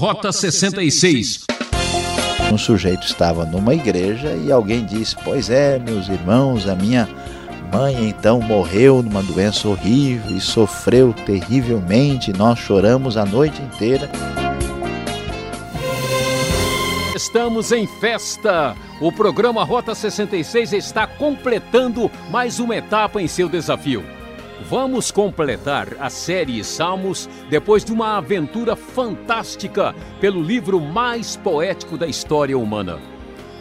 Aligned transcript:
Rota 0.00 0.32
66. 0.32 1.44
Um 2.50 2.56
sujeito 2.56 3.06
estava 3.06 3.44
numa 3.44 3.74
igreja 3.74 4.32
e 4.32 4.50
alguém 4.50 4.82
disse: 4.82 5.14
Pois 5.22 5.50
é, 5.50 5.78
meus 5.78 6.08
irmãos, 6.08 6.66
a 6.66 6.74
minha 6.74 7.06
mãe 7.70 8.08
então 8.08 8.40
morreu 8.40 9.02
numa 9.02 9.22
doença 9.22 9.68
horrível 9.68 10.34
e 10.34 10.40
sofreu 10.40 11.12
terrivelmente. 11.12 12.32
Nós 12.32 12.58
choramos 12.58 13.18
a 13.18 13.26
noite 13.26 13.60
inteira. 13.60 14.10
Estamos 17.14 17.70
em 17.70 17.86
festa! 17.86 18.74
O 19.02 19.12
programa 19.12 19.62
Rota 19.64 19.94
66 19.94 20.72
está 20.72 21.06
completando 21.06 22.10
mais 22.30 22.58
uma 22.58 22.74
etapa 22.74 23.20
em 23.20 23.28
seu 23.28 23.50
desafio. 23.50 24.19
Vamos 24.68 25.10
completar 25.10 25.88
a 25.98 26.10
série 26.10 26.62
Salmos 26.62 27.28
depois 27.48 27.84
de 27.84 27.92
uma 27.92 28.18
aventura 28.18 28.76
fantástica 28.76 29.94
pelo 30.20 30.42
livro 30.42 30.80
mais 30.80 31.36
poético 31.36 31.96
da 31.96 32.06
história 32.06 32.56
humana. 32.56 32.98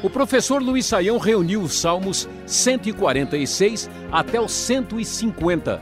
O 0.01 0.09
professor 0.09 0.61
Luiz 0.61 0.85
Saião 0.85 1.17
reuniu 1.17 1.61
os 1.61 1.79
Salmos 1.79 2.27
146 2.45 3.89
até 4.11 4.39
os 4.39 4.51
150. 4.51 5.81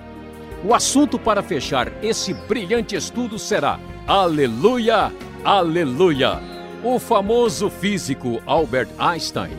O 0.63 0.73
assunto 0.73 1.19
para 1.19 1.43
fechar 1.43 1.91
esse 2.03 2.33
brilhante 2.33 2.95
estudo 2.95 3.37
será 3.37 3.79
Aleluia, 4.07 5.11
Aleluia. 5.43 6.39
O 6.83 6.97
famoso 6.99 7.69
físico 7.69 8.41
Albert 8.45 8.89
Einstein 8.97 9.55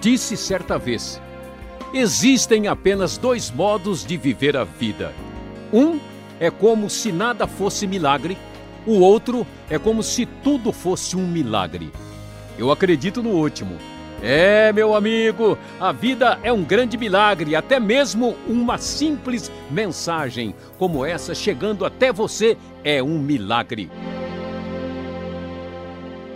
disse 0.00 0.36
certa 0.36 0.78
vez: 0.78 1.21
Existem 1.94 2.68
apenas 2.68 3.18
dois 3.18 3.50
modos 3.50 4.02
de 4.02 4.16
viver 4.16 4.56
a 4.56 4.64
vida. 4.64 5.12
Um 5.70 6.00
é 6.40 6.50
como 6.50 6.88
se 6.88 7.12
nada 7.12 7.46
fosse 7.46 7.86
milagre, 7.86 8.38
o 8.86 8.98
outro 9.00 9.46
é 9.68 9.78
como 9.78 10.02
se 10.02 10.24
tudo 10.24 10.72
fosse 10.72 11.16
um 11.16 11.26
milagre. 11.26 11.92
Eu 12.58 12.72
acredito 12.72 13.22
no 13.22 13.30
último. 13.30 13.76
É, 14.22 14.72
meu 14.72 14.94
amigo, 14.94 15.58
a 15.78 15.92
vida 15.92 16.38
é 16.42 16.50
um 16.50 16.64
grande 16.64 16.96
milagre, 16.96 17.54
até 17.54 17.78
mesmo 17.78 18.36
uma 18.48 18.78
simples 18.78 19.52
mensagem 19.70 20.54
como 20.78 21.04
essa 21.04 21.34
chegando 21.34 21.84
até 21.84 22.10
você 22.10 22.56
é 22.82 23.02
um 23.02 23.18
milagre. 23.18 23.90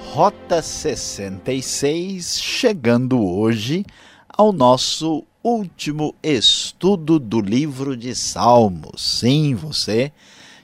Rota 0.01 0.61
66, 0.61 2.39
chegando 2.41 3.25
hoje 3.25 3.87
ao 4.29 4.53
nosso 4.53 5.25
último 5.47 6.13
estudo 6.25 7.21
do 7.21 7.41
livro 7.41 7.97
de 7.97 8.17
Salmos. 8.17 9.21
Sim, 9.21 9.55
você 9.55 10.11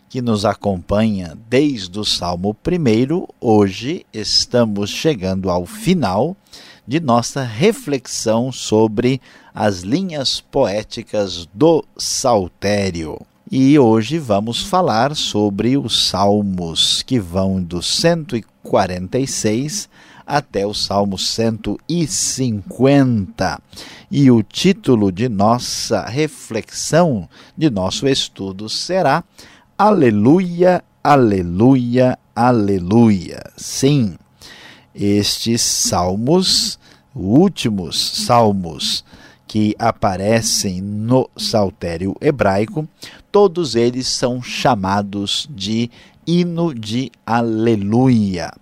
que 0.08 0.20
nos 0.20 0.44
acompanha 0.44 1.38
desde 1.48 2.00
o 2.00 2.05
Salmo 2.05 2.56
1, 2.66 3.28
hoje 3.41 4.05
estamos 4.12 4.91
chegando 4.91 5.48
ao 5.48 5.64
final 5.66 6.36
de 6.84 6.98
nossa 6.98 7.44
reflexão 7.44 8.50
sobre 8.50 9.20
as 9.55 9.83
linhas 9.83 10.41
poéticas 10.41 11.48
do 11.55 11.84
Saltério. 11.97 13.20
E 13.48 13.78
hoje 13.78 14.19
vamos 14.19 14.64
falar 14.64 15.14
sobre 15.14 15.78
os 15.78 16.08
salmos 16.08 17.05
que 17.05 17.20
vão 17.20 17.62
do 17.62 17.80
146 17.80 19.88
até 20.27 20.67
o 20.67 20.75
Salmo 20.75 21.17
150. 21.19 23.61
E 24.11 24.28
o 24.31 24.42
título 24.42 25.12
de 25.12 25.28
nossa 25.28 26.05
reflexão, 26.05 27.28
de 27.56 27.70
nosso 27.70 28.06
estudo, 28.06 28.69
será 28.69 29.25
Aleluia, 29.77 30.84
Aleluia, 31.03 32.17
Aleluia. 32.34 33.43
Sim, 33.56 34.17
estes 34.95 35.62
salmos, 35.62 36.78
últimos 37.15 38.25
salmos 38.25 39.05
que 39.47 39.75
aparecem 39.78 40.81
no 40.81 41.28
saltério 41.37 42.16
hebraico, 42.21 42.89
todos 43.31 43.75
eles 43.75 44.06
são 44.06 44.43
chamados 44.43 45.47
de 45.50 45.91
hino 46.27 46.75
de 46.75 47.10
aleluia 47.27 48.53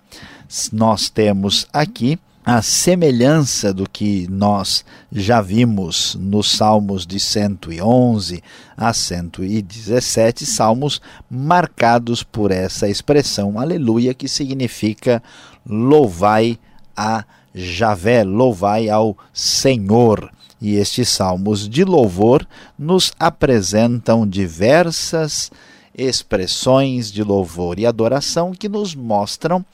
nós 0.73 1.09
temos 1.09 1.67
aqui 1.73 2.19
a 2.45 2.63
semelhança 2.63 3.73
do 3.73 3.89
que 3.89 4.27
nós 4.29 4.85
já 5.13 5.41
vimos 5.41 6.17
nos 6.19 6.51
Salmos 6.51 7.07
de 7.07 7.21
111 7.21 8.43
a 8.77 8.93
117, 8.93 10.47
salmos 10.47 11.01
marcados 11.31 12.23
por 12.23 12.51
essa 12.51 12.89
expressão 12.89 13.61
aleluia, 13.61 14.15
que 14.15 14.27
significa 14.27 15.23
louvai 15.65 16.59
a 16.97 17.25
Javé, 17.55 18.25
louvai 18.25 18.89
ao 18.89 19.17
Senhor. 19.33 20.33
E 20.61 20.77
estes 20.77 21.09
salmos 21.09 21.69
de 21.69 21.85
louvor 21.85 22.47
nos 22.79 23.13
apresentam 23.19 24.27
diversas 24.27 25.51
expressões 25.95 27.11
de 27.11 27.23
louvor 27.23 27.79
e 27.79 27.87
adoração 27.87 28.53
que 28.53 28.69
nos 28.69 28.95
mostram 28.95 29.65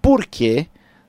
porque 0.00 0.66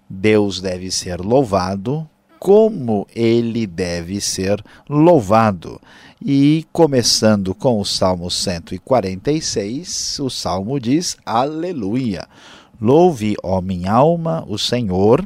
Deus 0.09 0.59
deve 0.59 0.91
ser 0.91 1.19
louvado, 1.22 2.07
como 2.40 3.07
ele 3.16 3.68
deve 3.68 4.19
ser 4.19 4.63
louvado. 4.90 5.79
E 6.24 6.66
começando 6.72 7.53
com 7.56 7.80
o 7.80 7.85
Salmo 7.85 8.30
146, 8.30 10.19
o 10.19 10.30
salmo 10.30 10.80
diz: 10.80 11.18
Aleluia! 11.25 12.28
Louve, 12.81 13.35
ó 13.44 13.62
minha 13.62 13.91
alma, 13.91 14.44
o 14.47 14.57
Senhor. 14.57 15.24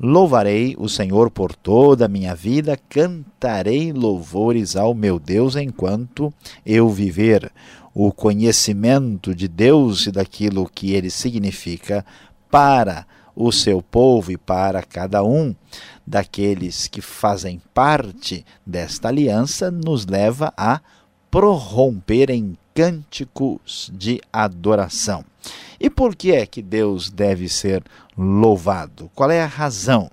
Louvarei 0.00 0.74
o 0.78 0.88
Senhor 0.88 1.30
por 1.30 1.54
toda 1.54 2.06
a 2.06 2.08
minha 2.08 2.34
vida, 2.34 2.78
cantarei 2.88 3.92
louvores 3.92 4.74
ao 4.74 4.94
meu 4.94 5.18
Deus 5.18 5.54
enquanto 5.54 6.32
eu 6.64 6.88
viver. 6.88 7.52
O 7.94 8.10
conhecimento 8.10 9.34
de 9.34 9.46
Deus 9.46 10.06
e 10.06 10.10
daquilo 10.10 10.68
que 10.68 10.92
ele 10.92 11.10
significa 11.10 12.04
para 12.54 13.04
o 13.34 13.50
seu 13.50 13.82
povo 13.82 14.30
e 14.30 14.36
para 14.36 14.80
cada 14.80 15.24
um 15.24 15.52
daqueles 16.06 16.86
que 16.86 17.00
fazem 17.00 17.60
parte 17.74 18.46
desta 18.64 19.08
aliança 19.08 19.72
nos 19.72 20.06
leva 20.06 20.54
a 20.56 20.80
prorromper 21.32 22.30
em 22.30 22.56
cânticos 22.72 23.90
de 23.92 24.20
adoração. 24.32 25.24
E 25.80 25.90
por 25.90 26.14
que 26.14 26.30
é 26.30 26.46
que 26.46 26.62
Deus 26.62 27.10
deve 27.10 27.48
ser 27.48 27.82
louvado? 28.16 29.10
Qual 29.16 29.32
é 29.32 29.42
a 29.42 29.46
razão? 29.46 30.08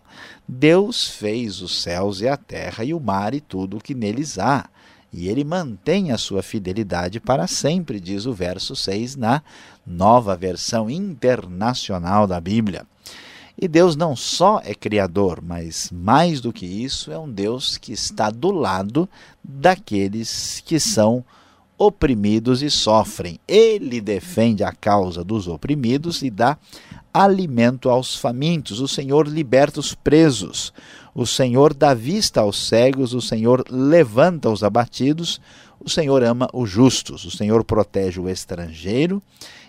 Deus 0.48 1.10
fez 1.10 1.62
os 1.62 1.80
céus 1.84 2.22
e 2.22 2.28
a 2.28 2.36
terra 2.36 2.84
e 2.84 2.92
o 2.92 3.00
mar 3.00 3.36
e 3.36 3.40
tudo 3.40 3.78
o 3.78 3.82
que 3.82 3.94
neles 3.94 4.40
há 4.40 4.68
e 5.14 5.28
ele 5.28 5.44
mantém 5.44 6.12
a 6.12 6.18
sua 6.18 6.42
fidelidade 6.42 7.20
para 7.20 7.48
sempre, 7.48 8.00
diz 8.00 8.26
o 8.26 8.34
verso 8.34 8.76
6 8.76 9.16
na 9.16 9.42
nova 9.86 10.36
versão 10.36 10.90
internacional 10.90 12.26
da 12.26 12.40
Bíblia. 12.40 12.86
E 13.62 13.68
Deus 13.68 13.96
não 13.96 14.16
só 14.16 14.62
é 14.64 14.74
criador, 14.74 15.40
mas 15.44 15.90
mais 15.92 16.40
do 16.42 16.54
que 16.54 16.66
isso, 16.66 17.12
é 17.12 17.20
um 17.20 17.30
Deus 17.30 17.78
que 17.78 17.92
está 17.92 18.30
do 18.30 18.52
lado 18.52 19.08
daqueles 19.44 20.64
que 20.66 20.80
são 20.80 21.24
oprimidos 21.78 22.62
e 22.62 22.70
sofrem. 22.70 23.40
Ele 23.48 24.00
defende 24.00 24.64
a 24.64 24.72
causa 24.72 25.24
dos 25.24 25.48
oprimidos 25.48 26.22
e 26.22 26.30
dá 26.30 26.58
alimento 27.14 27.90
aos 27.90 28.16
famintos. 28.16 28.80
O 28.80 28.88
Senhor 28.88 29.28
liberta 29.28 29.80
os 29.80 29.94
presos. 29.94 30.72
O 31.14 31.26
Senhor 31.26 31.74
dá 31.74 31.94
vista 31.94 32.42
aos 32.42 32.68
cegos, 32.68 33.14
o 33.14 33.22
Senhor 33.22 33.66
levanta 33.70 34.50
os 34.50 34.64
abatidos, 34.64 35.42
o 35.80 35.90
Senhor 35.90 36.24
ama 36.24 36.48
os 36.54 36.70
justos, 36.70 37.26
o 37.26 37.32
Senhor 37.32 37.64
protege 37.64 38.20
o 38.20 38.30
estrangeiro 38.30 39.22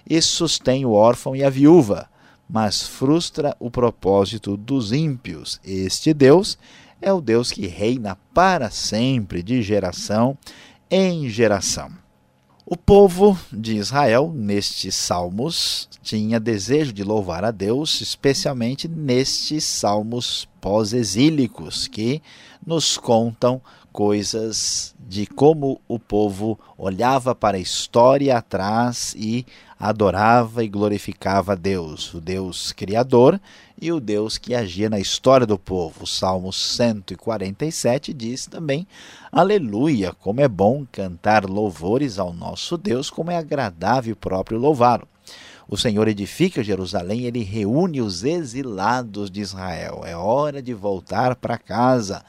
e 0.09 0.21
sustém 0.23 0.85
o 0.85 0.93
órfão 0.93 1.35
e 1.35 1.43
a 1.43 1.51
viúva, 1.51 2.09
mas 2.49 2.87
frustra 2.87 3.57
o 3.59 3.71
propósito 3.71 4.57
dos 4.57 4.93
ímpios. 4.93 5.61
Este 5.65 6.15
Deus 6.15 6.59
é 7.01 7.13
o 7.13 7.21
Deus 7.21 7.51
que 7.51 7.67
reina 7.67 8.17
para 8.33 8.71
sempre, 8.71 9.43
de 9.43 9.63
geração 9.63 10.39
em 10.91 11.29
geração. 11.29 11.91
O 12.73 12.77
povo 12.77 13.39
de 13.53 13.77
Israel, 13.77 14.33
nestes 14.35 14.95
salmos, 14.95 15.91
tinha 16.03 16.41
desejo 16.41 16.91
de 16.91 17.05
louvar 17.05 17.45
a 17.45 17.51
Deus, 17.51 18.01
especialmente 18.01 18.89
nestes 18.89 19.63
salmos 19.63 20.49
pós-exílicos, 20.59 21.87
que 21.87 22.23
nos 22.67 22.97
contam 22.97 23.61
coisas 23.93 24.95
de 24.99 25.27
como 25.27 25.81
o 25.87 25.99
povo 25.99 26.59
olhava 26.79 27.35
para 27.35 27.59
a 27.59 27.61
história 27.61 28.37
atrás 28.37 29.15
e 29.17 29.45
adorava 29.79 30.65
e 30.65 30.69
glorificava 30.69 31.55
Deus, 31.55 32.15
o 32.15 32.21
Deus 32.21 32.73
Criador 32.73 33.41
e 33.81 33.93
o 33.93 34.01
Deus 34.01 34.39
que 34.39 34.55
agia 34.55 34.89
na 34.89 34.99
história 34.99 35.47
do 35.47 35.59
povo. 35.59 36.05
O 36.05 36.07
Salmo 36.07 36.53
147 36.53 38.15
diz 38.15 38.47
também: 38.47 38.87
Aleluia, 39.31 40.13
como 40.13 40.41
é 40.41 40.49
bom 40.49 40.87
cantar 40.91 41.45
louvores 41.45 42.19
ao 42.19 42.33
nosso 42.33 42.79
Deus, 42.79 43.11
como 43.11 43.31
é 43.31 43.37
agradável 43.37 44.17
próprio 44.17 44.59
louvá-lo. 44.59 45.07
O 45.69 45.77
Senhor 45.77 46.07
edifica 46.07 46.63
Jerusalém, 46.63 47.23
ele 47.23 47.43
reúne 47.43 48.01
os 48.01 48.25
exilados 48.25 49.31
de 49.31 49.41
Israel. 49.41 50.03
É 50.05 50.17
hora 50.17 50.61
de 50.61 50.75
voltar 50.75 51.35
para 51.37 51.57
casa. 51.57 52.23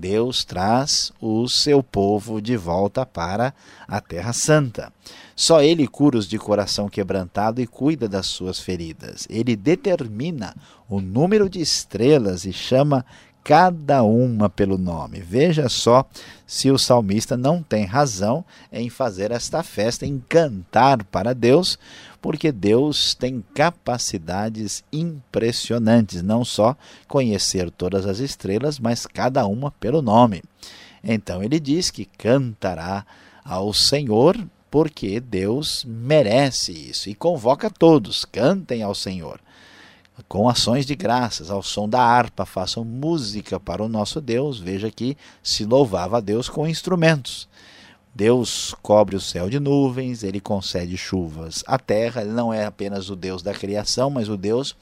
Deus 0.00 0.44
traz 0.44 1.12
o 1.20 1.46
seu 1.46 1.82
povo 1.82 2.40
de 2.40 2.56
volta 2.56 3.04
para 3.04 3.52
a 3.86 4.00
Terra 4.00 4.32
Santa. 4.32 4.90
Só 5.36 5.62
Ele 5.62 5.86
cura 5.86 6.16
os 6.16 6.26
de 6.26 6.38
coração 6.38 6.88
quebrantado 6.88 7.60
e 7.60 7.66
cuida 7.66 8.08
das 8.08 8.26
suas 8.26 8.58
feridas. 8.58 9.26
Ele 9.28 9.54
determina 9.54 10.56
o 10.88 11.00
número 11.00 11.50
de 11.50 11.60
estrelas 11.60 12.46
e 12.46 12.52
chama 12.52 13.04
cada 13.42 14.02
uma 14.02 14.48
pelo 14.48 14.76
nome. 14.78 15.20
Veja 15.20 15.68
só 15.68 16.04
se 16.46 16.70
o 16.70 16.78
salmista 16.78 17.36
não 17.36 17.62
tem 17.62 17.84
razão 17.84 18.44
em 18.72 18.88
fazer 18.90 19.30
esta 19.30 19.62
festa, 19.62 20.06
em 20.06 20.22
cantar 20.28 21.04
para 21.04 21.34
Deus, 21.34 21.78
porque 22.20 22.52
Deus 22.52 23.14
tem 23.14 23.42
capacidades 23.54 24.84
impressionantes, 24.92 26.22
não 26.22 26.44
só 26.44 26.76
conhecer 27.08 27.70
todas 27.70 28.06
as 28.06 28.18
estrelas, 28.18 28.78
mas 28.78 29.06
cada 29.06 29.46
uma 29.46 29.70
pelo 29.70 30.02
nome. 30.02 30.42
Então 31.02 31.42
ele 31.42 31.58
diz 31.58 31.90
que 31.90 32.04
cantará 32.04 33.06
ao 33.44 33.72
Senhor 33.72 34.36
porque 34.70 35.18
Deus 35.18 35.84
merece 35.84 36.72
isso 36.72 37.08
e 37.08 37.14
convoca 37.14 37.68
todos, 37.68 38.24
cantem 38.24 38.82
ao 38.82 38.94
Senhor 38.94 39.40
com 40.28 40.48
ações 40.48 40.86
de 40.86 40.94
graças, 40.94 41.50
ao 41.50 41.62
som 41.62 41.88
da 41.88 42.00
harpa, 42.00 42.44
façam 42.44 42.84
música 42.84 43.58
para 43.58 43.82
o 43.82 43.88
nosso 43.88 44.20
Deus. 44.20 44.58
Veja 44.58 44.90
que 44.90 45.16
se 45.42 45.64
louvava 45.64 46.18
a 46.18 46.20
Deus 46.20 46.48
com 46.48 46.66
instrumentos. 46.66 47.48
Deus 48.14 48.74
cobre 48.82 49.14
o 49.14 49.20
céu 49.20 49.48
de 49.48 49.60
nuvens, 49.60 50.24
ele 50.24 50.40
concede 50.40 50.96
chuvas 50.96 51.62
à 51.66 51.78
terra, 51.78 52.22
ele 52.22 52.32
não 52.32 52.52
é 52.52 52.64
apenas 52.64 53.08
o 53.08 53.14
Deus 53.14 53.40
da 53.40 53.54
criação, 53.54 54.10
mas 54.10 54.28
o 54.28 54.36
Deus 54.36 54.76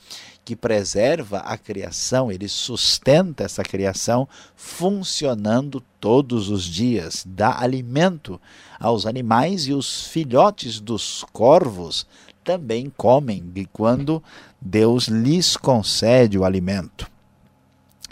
que 0.49 0.57
preserva 0.57 1.41
a 1.41 1.59
criação, 1.59 2.33
ele 2.33 2.49
sustenta 2.49 3.45
essa 3.45 3.63
criação 3.63 4.27
funcionando 4.57 5.83
todos 6.01 6.49
os 6.49 6.65
dias, 6.65 7.23
dá 7.29 7.61
alimento 7.61 8.41
aos 8.81 9.05
animais 9.05 9.67
e 9.67 9.75
os 9.75 10.07
filhotes 10.07 10.81
dos 10.81 11.23
corvos 11.35 12.07
também 12.49 12.91
comem 12.97 13.43
de 13.53 13.67
quando 13.67 14.23
Deus 14.59 15.07
lhes 15.07 15.55
concede 15.55 16.39
o 16.39 16.47
alimento. 16.47 17.07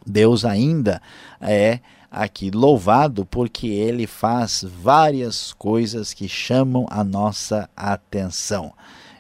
Deus 0.07 0.45
ainda 0.45 1.01
é 1.41 1.81
aqui 2.11 2.51
louvado 2.51 3.25
porque 3.25 3.67
ele 3.67 4.07
faz 4.07 4.63
várias 4.63 5.55
coisas 5.55 6.13
que 6.13 6.29
chamam 6.29 6.87
a 6.91 7.03
nossa 7.03 7.67
atenção. 7.75 8.75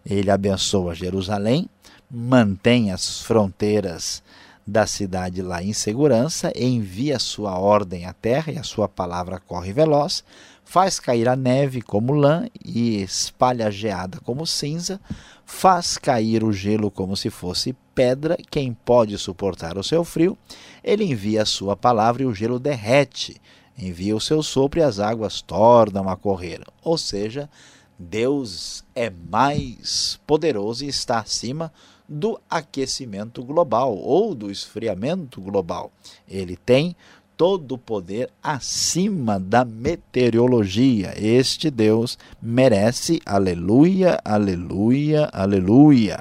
Ele 0.04 0.30
abençoa 0.30 0.94
Jerusalém, 0.94 1.66
mantém 2.10 2.92
as 2.92 3.22
fronteiras 3.22 4.22
da 4.66 4.86
cidade 4.86 5.40
lá 5.40 5.62
em 5.62 5.72
segurança, 5.72 6.52
envia 6.54 7.18
sua 7.18 7.58
ordem 7.58 8.04
à 8.04 8.12
terra 8.12 8.52
e 8.52 8.58
a 8.58 8.62
sua 8.62 8.86
palavra 8.86 9.40
corre 9.40 9.72
veloz, 9.72 10.22
faz 10.66 10.98
cair 10.98 11.28
a 11.28 11.36
neve 11.36 11.80
como 11.80 12.12
lã 12.12 12.48
e 12.62 13.00
espalha 13.00 13.68
a 13.68 13.70
geada 13.70 14.18
como 14.24 14.44
cinza, 14.44 15.00
faz 15.44 15.96
cair 15.96 16.42
o 16.42 16.52
gelo 16.52 16.90
como 16.90 17.16
se 17.16 17.30
fosse 17.30 17.72
pedra, 17.94 18.36
quem 18.50 18.74
pode 18.74 19.16
suportar 19.16 19.78
o 19.78 19.84
seu 19.84 20.04
frio, 20.04 20.36
ele 20.82 21.04
envia 21.04 21.42
a 21.42 21.46
sua 21.46 21.76
palavra 21.76 22.24
e 22.24 22.26
o 22.26 22.34
gelo 22.34 22.58
derrete, 22.58 23.40
envia 23.78 24.14
o 24.14 24.20
seu 24.20 24.42
sopro 24.42 24.80
e 24.80 24.82
as 24.82 24.98
águas 24.98 25.40
tornam 25.40 26.08
a 26.08 26.16
correr. 26.16 26.60
Ou 26.82 26.98
seja, 26.98 27.48
Deus 27.96 28.84
é 28.92 29.08
mais 29.08 30.18
poderoso 30.26 30.84
e 30.84 30.88
está 30.88 31.20
acima 31.20 31.72
do 32.08 32.40
aquecimento 32.50 33.42
global 33.42 33.96
ou 33.96 34.34
do 34.34 34.50
esfriamento 34.50 35.40
global. 35.40 35.92
Ele 36.28 36.56
tem 36.56 36.96
todo 37.36 37.76
poder 37.76 38.30
acima 38.42 39.38
da 39.38 39.64
meteorologia. 39.64 41.12
Este 41.16 41.70
Deus 41.70 42.18
merece 42.40 43.20
aleluia, 43.26 44.18
aleluia, 44.24 45.28
aleluia. 45.32 46.18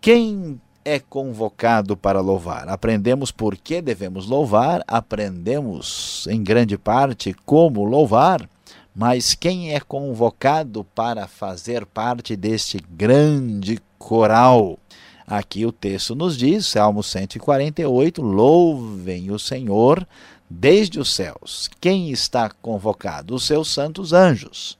Quem 0.00 0.60
é 0.84 0.98
convocado 0.98 1.96
para 1.96 2.20
louvar? 2.20 2.68
Aprendemos 2.68 3.30
por 3.30 3.56
que 3.56 3.80
devemos 3.80 4.26
louvar, 4.26 4.82
aprendemos 4.86 6.26
em 6.30 6.42
grande 6.42 6.76
parte 6.76 7.34
como 7.44 7.84
louvar. 7.84 8.48
Mas 8.94 9.34
quem 9.34 9.74
é 9.74 9.80
convocado 9.80 10.84
para 10.94 11.26
fazer 11.26 11.84
parte 11.84 12.36
deste 12.36 12.78
grande 12.78 13.80
coral? 13.98 14.78
Aqui 15.26 15.64
o 15.64 15.72
texto 15.72 16.14
nos 16.14 16.36
diz, 16.36 16.66
Salmo 16.66 17.02
148, 17.02 18.20
louvem 18.20 19.30
o 19.30 19.38
Senhor 19.38 20.06
desde 20.48 21.00
os 21.00 21.14
céus. 21.14 21.70
Quem 21.80 22.10
está 22.10 22.50
convocado? 22.50 23.34
Os 23.34 23.44
seus 23.44 23.72
santos 23.72 24.12
anjos, 24.12 24.76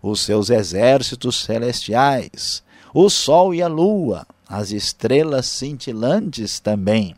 os 0.00 0.20
seus 0.20 0.48
exércitos 0.48 1.40
celestiais, 1.40 2.62
o 2.94 3.10
sol 3.10 3.52
e 3.52 3.60
a 3.60 3.66
lua, 3.66 4.24
as 4.48 4.70
estrelas 4.70 5.46
cintilantes 5.46 6.60
também. 6.60 7.16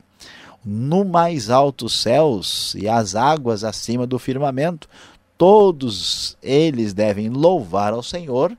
No 0.64 1.04
mais 1.04 1.50
altos 1.50 2.00
céus 2.00 2.74
e 2.74 2.88
as 2.88 3.14
águas 3.14 3.64
acima 3.64 4.06
do 4.06 4.19
firmamento, 4.19 4.88
todos 5.36 6.38
eles 6.42 6.94
devem 6.94 7.28
louvar 7.28 7.92
ao 7.92 8.02
Senhor, 8.02 8.56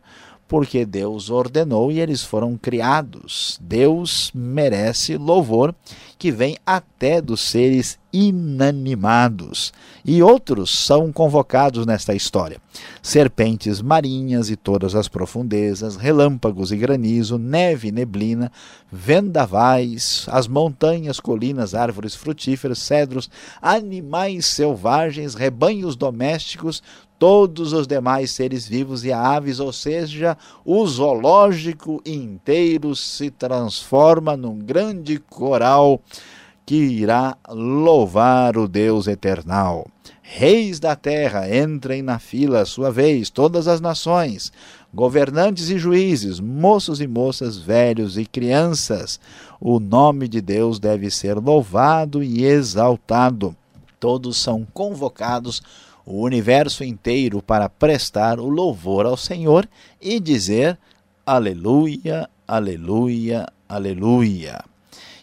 porque 0.47 0.85
Deus 0.85 1.29
ordenou 1.29 1.91
e 1.91 1.99
eles 1.99 2.23
foram 2.23 2.57
criados. 2.57 3.59
Deus 3.61 4.31
merece 4.33 5.17
louvor 5.17 5.73
que 6.17 6.31
vem 6.31 6.57
até 6.65 7.21
dos 7.21 7.41
seres 7.41 7.97
inanimados. 8.13 9.73
E 10.05 10.21
outros 10.21 10.69
são 10.69 11.11
convocados 11.11 11.85
nesta 11.85 12.13
história: 12.13 12.61
serpentes 13.01 13.81
marinhas 13.81 14.49
e 14.49 14.55
todas 14.55 14.95
as 14.95 15.07
profundezas, 15.07 15.95
relâmpagos 15.95 16.71
e 16.71 16.77
granizo, 16.77 17.37
neve 17.37 17.87
e 17.87 17.91
neblina, 17.91 18.51
vendavais, 18.91 20.25
as 20.29 20.47
montanhas, 20.47 21.19
colinas, 21.19 21.73
árvores 21.73 22.13
frutíferas, 22.13 22.79
cedros, 22.79 23.29
animais 23.61 24.45
selvagens, 24.45 25.33
rebanhos 25.33 25.95
domésticos, 25.95 26.83
todos 27.23 27.71
os 27.71 27.87
demais 27.87 28.31
seres 28.31 28.67
vivos 28.67 29.05
e 29.05 29.13
aves, 29.13 29.61
ou 29.61 29.71
seja, 29.71 30.37
o 30.65 30.85
zoológico 30.85 32.01
inteiro 32.05 32.93
se 32.97 33.31
transforma 33.31 34.35
num 34.35 34.59
grande 34.59 35.17
coral 35.19 36.01
que 36.65 36.75
irá 36.75 37.37
louvar 37.47 38.57
o 38.57 38.67
Deus 38.67 39.07
eternal. 39.07 39.87
Reis 40.21 40.81
da 40.81 40.97
terra, 40.97 41.47
entrem 41.47 42.01
na 42.01 42.19
fila, 42.19 42.65
sua 42.65 42.91
vez, 42.91 43.29
todas 43.29 43.69
as 43.69 43.79
nações, 43.79 44.51
governantes 44.93 45.69
e 45.69 45.77
juízes, 45.77 46.41
moços 46.41 46.99
e 46.99 47.07
moças, 47.07 47.57
velhos 47.57 48.17
e 48.17 48.25
crianças. 48.25 49.17
O 49.61 49.79
nome 49.79 50.27
de 50.27 50.41
Deus 50.41 50.77
deve 50.77 51.09
ser 51.09 51.35
louvado 51.35 52.21
e 52.21 52.43
exaltado. 52.43 53.55
Todos 53.97 54.35
são 54.35 54.67
convocados 54.73 55.63
o 56.05 56.21
universo 56.21 56.83
inteiro 56.83 57.41
para 57.41 57.69
prestar 57.69 58.39
o 58.39 58.47
louvor 58.47 59.05
ao 59.05 59.17
Senhor 59.17 59.67
e 60.01 60.19
dizer 60.19 60.77
aleluia, 61.25 62.29
aleluia, 62.47 63.47
aleluia. 63.67 64.63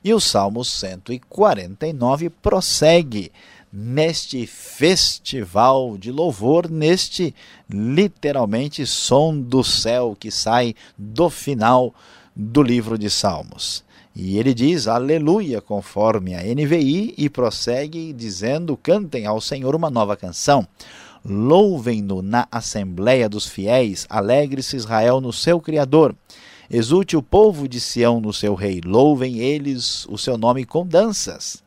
E 0.02 0.14
o 0.14 0.20
Salmo 0.20 0.64
149 0.64 2.30
prossegue 2.30 3.30
neste 3.72 4.46
festival 4.46 5.96
de 5.96 6.10
louvor, 6.10 6.68
neste 6.68 7.34
literalmente 7.68 8.84
som 8.86 9.38
do 9.38 9.62
céu 9.62 10.16
que 10.18 10.30
sai 10.30 10.74
do 10.98 11.30
final 11.30 11.94
do 12.34 12.62
livro 12.62 12.98
de 12.98 13.08
Salmos. 13.08 13.84
E 14.22 14.38
ele 14.38 14.52
diz 14.52 14.86
aleluia, 14.86 15.62
conforme 15.62 16.34
a 16.34 16.42
NVI, 16.42 17.14
e 17.16 17.30
prossegue 17.30 18.12
dizendo: 18.12 18.76
cantem 18.76 19.24
ao 19.24 19.40
Senhor 19.40 19.74
uma 19.74 19.88
nova 19.88 20.14
canção. 20.14 20.68
Louvem-no 21.24 22.20
na 22.20 22.46
assembleia 22.52 23.30
dos 23.30 23.46
fiéis, 23.46 24.06
alegre-se 24.10 24.76
Israel 24.76 25.22
no 25.22 25.32
seu 25.32 25.58
Criador. 25.58 26.14
Exulte 26.70 27.16
o 27.16 27.22
povo 27.22 27.66
de 27.66 27.80
Sião 27.80 28.20
no 28.20 28.30
seu 28.30 28.54
rei, 28.54 28.82
louvem 28.84 29.38
eles 29.38 30.04
o 30.04 30.18
seu 30.18 30.36
nome 30.36 30.66
com 30.66 30.86
danças. 30.86 31.62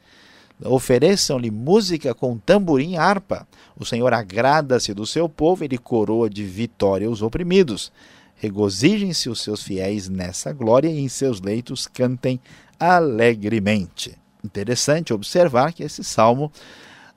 Ofereçam-lhe 0.63 1.49
música 1.49 2.13
com 2.13 2.37
tamborim 2.37 2.91
e 2.91 2.97
harpa. 2.97 3.47
O 3.75 3.83
Senhor 3.83 4.13
agrada-se 4.13 4.93
do 4.93 5.07
seu 5.07 5.27
povo, 5.27 5.63
ele 5.63 5.79
coroa 5.79 6.29
de 6.29 6.43
vitória 6.43 7.09
os 7.09 7.23
oprimidos. 7.23 7.91
Regozijem-se 8.35 9.29
os 9.29 9.41
seus 9.41 9.63
fiéis 9.63 10.09
nessa 10.09 10.51
glória 10.51 10.89
e 10.89 10.99
em 10.99 11.07
seus 11.07 11.39
leitos 11.39 11.87
cantem 11.87 12.39
alegremente. 12.79 14.17
Interessante 14.43 15.13
observar 15.13 15.71
que 15.71 15.83
esse 15.83 16.03
salmo 16.03 16.51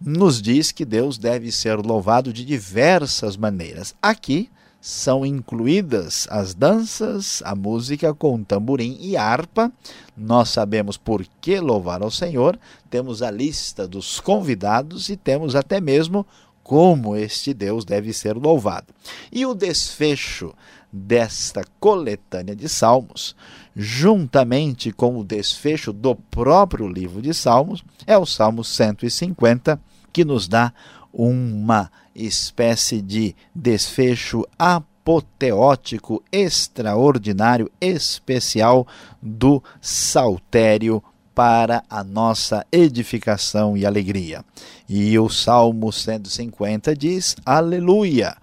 nos 0.00 0.40
diz 0.40 0.70
que 0.70 0.84
Deus 0.84 1.18
deve 1.18 1.50
ser 1.50 1.76
louvado 1.78 2.32
de 2.32 2.44
diversas 2.44 3.36
maneiras. 3.36 3.94
Aqui 4.00 4.50
são 4.80 5.26
incluídas 5.26 6.28
as 6.30 6.54
danças, 6.54 7.42
a 7.44 7.56
música 7.56 8.14
com 8.14 8.44
tamborim 8.44 8.96
e 9.00 9.16
harpa. 9.16 9.72
Nós 10.16 10.50
sabemos 10.50 10.96
por 10.96 11.26
que 11.40 11.58
louvar 11.58 12.02
ao 12.02 12.10
Senhor, 12.10 12.56
temos 12.88 13.20
a 13.20 13.30
lista 13.30 13.88
dos 13.88 14.20
convidados 14.20 15.08
e 15.08 15.16
temos 15.16 15.56
até 15.56 15.80
mesmo 15.80 16.24
como 16.66 17.14
este 17.14 17.54
Deus 17.54 17.84
deve 17.84 18.12
ser 18.12 18.34
louvado. 18.34 18.88
E 19.30 19.46
o 19.46 19.54
desfecho 19.54 20.52
desta 20.92 21.62
coletânea 21.78 22.56
de 22.56 22.68
salmos, 22.68 23.36
juntamente 23.76 24.90
com 24.90 25.16
o 25.16 25.22
desfecho 25.22 25.92
do 25.92 26.16
próprio 26.16 26.88
livro 26.88 27.22
de 27.22 27.32
Salmos, 27.32 27.84
é 28.04 28.18
o 28.18 28.26
Salmo 28.26 28.64
150, 28.64 29.80
que 30.12 30.24
nos 30.24 30.48
dá 30.48 30.72
uma 31.12 31.88
espécie 32.12 33.00
de 33.00 33.36
desfecho 33.54 34.44
apoteótico, 34.58 36.20
extraordinário, 36.32 37.70
especial 37.80 38.88
do 39.22 39.62
saltério 39.80 41.00
para 41.36 41.84
a 41.90 42.02
nossa 42.02 42.66
edificação 42.72 43.76
e 43.76 43.84
alegria. 43.84 44.42
E 44.88 45.18
o 45.18 45.28
Salmo 45.28 45.92
150 45.92 46.96
diz: 46.96 47.36
Aleluia! 47.44 48.34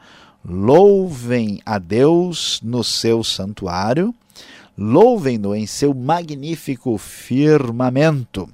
Louvem 0.46 1.60
a 1.66 1.80
Deus 1.80 2.60
no 2.62 2.84
seu 2.84 3.24
santuário, 3.24 4.14
louvem-no 4.78 5.56
em 5.56 5.66
seu 5.66 5.92
magnífico 5.94 6.96
firmamento. 7.00 8.48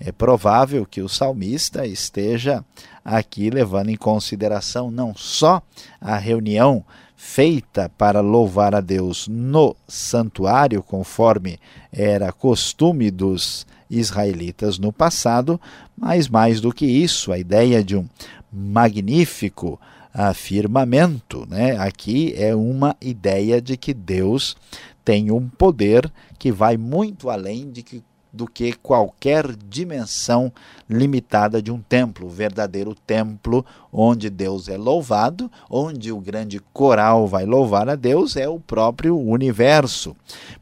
É 0.00 0.10
provável 0.10 0.84
que 0.84 1.00
o 1.00 1.08
salmista 1.08 1.86
esteja 1.86 2.64
aqui 3.04 3.48
levando 3.48 3.90
em 3.90 3.96
consideração 3.96 4.90
não 4.90 5.14
só 5.14 5.62
a 6.00 6.16
reunião 6.16 6.84
feita 7.20 7.90
para 7.98 8.20
louvar 8.20 8.76
a 8.76 8.80
Deus 8.80 9.26
no 9.26 9.74
santuário, 9.88 10.80
conforme 10.84 11.58
era 11.92 12.30
costume 12.30 13.10
dos 13.10 13.66
israelitas 13.90 14.78
no 14.78 14.92
passado, 14.92 15.60
mas 15.96 16.28
mais 16.28 16.60
do 16.60 16.72
que 16.72 16.86
isso, 16.86 17.32
a 17.32 17.38
ideia 17.38 17.82
de 17.82 17.96
um 17.96 18.08
magnífico 18.52 19.80
afirmamento, 20.14 21.44
né? 21.50 21.76
Aqui 21.78 22.32
é 22.36 22.54
uma 22.54 22.94
ideia 23.00 23.60
de 23.60 23.76
que 23.76 23.92
Deus 23.92 24.56
tem 25.04 25.32
um 25.32 25.48
poder 25.48 26.10
que 26.38 26.52
vai 26.52 26.76
muito 26.76 27.30
além 27.30 27.68
de 27.68 27.82
que 27.82 28.00
do 28.32 28.46
que 28.46 28.72
qualquer 28.72 29.54
dimensão 29.56 30.52
limitada 30.88 31.60
de 31.60 31.70
um 31.70 31.80
templo, 31.80 32.26
o 32.26 32.30
verdadeiro 32.30 32.94
templo 32.94 33.64
onde 33.92 34.30
Deus 34.30 34.68
é 34.68 34.76
louvado, 34.76 35.50
onde 35.70 36.12
o 36.12 36.20
grande 36.20 36.60
coral 36.72 37.26
vai 37.26 37.44
louvar 37.44 37.88
a 37.88 37.94
Deus 37.94 38.36
é 38.36 38.48
o 38.48 38.60
próprio 38.60 39.18
universo. 39.18 40.14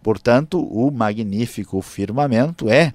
Portanto, 0.02 0.60
o 0.60 0.90
magnífico 0.90 1.80
firmamento 1.82 2.68
é 2.68 2.92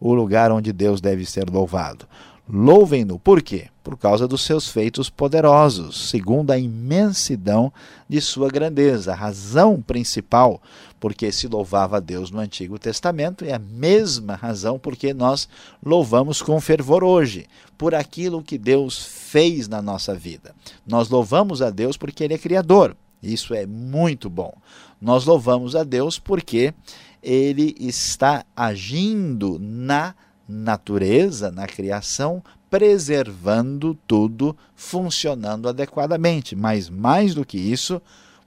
o 0.00 0.14
lugar 0.14 0.50
onde 0.50 0.72
Deus 0.72 1.00
deve 1.00 1.24
ser 1.24 1.48
louvado. 1.48 2.06
Louvem-no, 2.48 3.18
por 3.18 3.40
quê? 3.40 3.68
Por 3.84 3.96
causa 3.96 4.26
dos 4.26 4.42
seus 4.42 4.68
feitos 4.68 5.08
poderosos, 5.08 6.10
segundo 6.10 6.50
a 6.50 6.58
imensidão 6.58 7.72
de 8.08 8.20
sua 8.20 8.48
grandeza. 8.48 9.12
A 9.12 9.16
razão 9.16 9.80
principal 9.80 10.60
porque 11.02 11.32
se 11.32 11.48
louvava 11.48 11.96
a 11.96 12.00
Deus 12.00 12.30
no 12.30 12.38
Antigo 12.38 12.78
Testamento 12.78 13.44
é 13.44 13.52
a 13.52 13.58
mesma 13.58 14.36
razão 14.36 14.78
porque 14.78 15.12
nós 15.12 15.48
louvamos 15.84 16.40
com 16.40 16.60
fervor 16.60 17.02
hoje, 17.02 17.46
por 17.76 17.92
aquilo 17.92 18.40
que 18.40 18.56
Deus 18.56 19.04
fez 19.04 19.66
na 19.66 19.82
nossa 19.82 20.14
vida. 20.14 20.54
Nós 20.86 21.08
louvamos 21.08 21.60
a 21.60 21.70
Deus 21.70 21.96
porque 21.96 22.22
Ele 22.22 22.34
é 22.34 22.38
Criador. 22.38 22.96
Isso 23.20 23.52
é 23.52 23.66
muito 23.66 24.30
bom. 24.30 24.54
Nós 25.00 25.24
louvamos 25.24 25.74
a 25.74 25.82
Deus 25.82 26.20
porque 26.20 26.72
Ele 27.20 27.74
está 27.80 28.44
agindo 28.54 29.58
na 29.60 30.14
natureza, 30.48 31.50
na 31.50 31.66
criação, 31.66 32.44
preservando 32.70 33.98
tudo 34.06 34.56
funcionando 34.76 35.68
adequadamente. 35.68 36.54
Mas 36.54 36.88
mais 36.88 37.34
do 37.34 37.44
que 37.44 37.58
isso, 37.58 38.00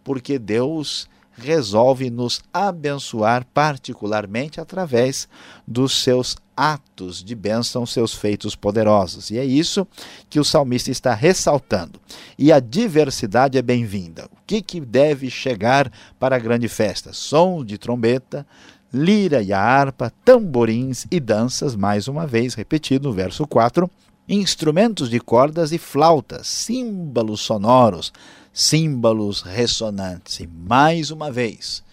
porque 0.05 0.39
Deus 0.39 1.09
resolve 1.37 2.09
nos 2.09 2.41
abençoar 2.53 3.45
particularmente 3.53 4.59
através 4.59 5.27
dos 5.67 6.01
seus 6.01 6.35
atos 6.55 7.23
de 7.23 7.35
bênção, 7.35 7.85
seus 7.85 8.13
feitos 8.13 8.55
poderosos. 8.55 9.29
E 9.29 9.37
é 9.37 9.43
isso 9.43 9.85
que 10.29 10.39
o 10.39 10.45
salmista 10.45 10.89
está 10.89 11.13
ressaltando. 11.13 11.99
E 12.39 12.51
a 12.51 12.59
diversidade 12.59 13.57
é 13.57 13.61
bem-vinda. 13.61 14.25
O 14.25 14.37
que, 14.47 14.61
que 14.61 14.79
deve 14.79 15.29
chegar 15.29 15.91
para 16.17 16.35
a 16.35 16.39
grande 16.39 16.67
festa? 16.67 17.11
Som 17.11 17.63
de 17.65 17.77
trombeta, 17.77 18.47
lira 18.93 19.41
e 19.41 19.51
a 19.51 19.59
harpa, 19.59 20.11
tamborins 20.23 21.05
e 21.11 21.19
danças, 21.19 21.75
mais 21.75 22.07
uma 22.07 22.25
vez 22.25 22.53
repetido 22.53 23.09
no 23.09 23.13
verso 23.13 23.45
4, 23.45 23.89
instrumentos 24.27 25.09
de 25.09 25.19
cordas 25.19 25.71
e 25.71 25.77
flautas, 25.77 26.47
símbolos 26.47 27.41
sonoros, 27.41 28.13
símbolos 28.55 29.41
ressonantes. 29.41 30.39
E 30.39 30.47
mais 30.47 31.11
uma 31.11 31.29
vez, 31.29 31.83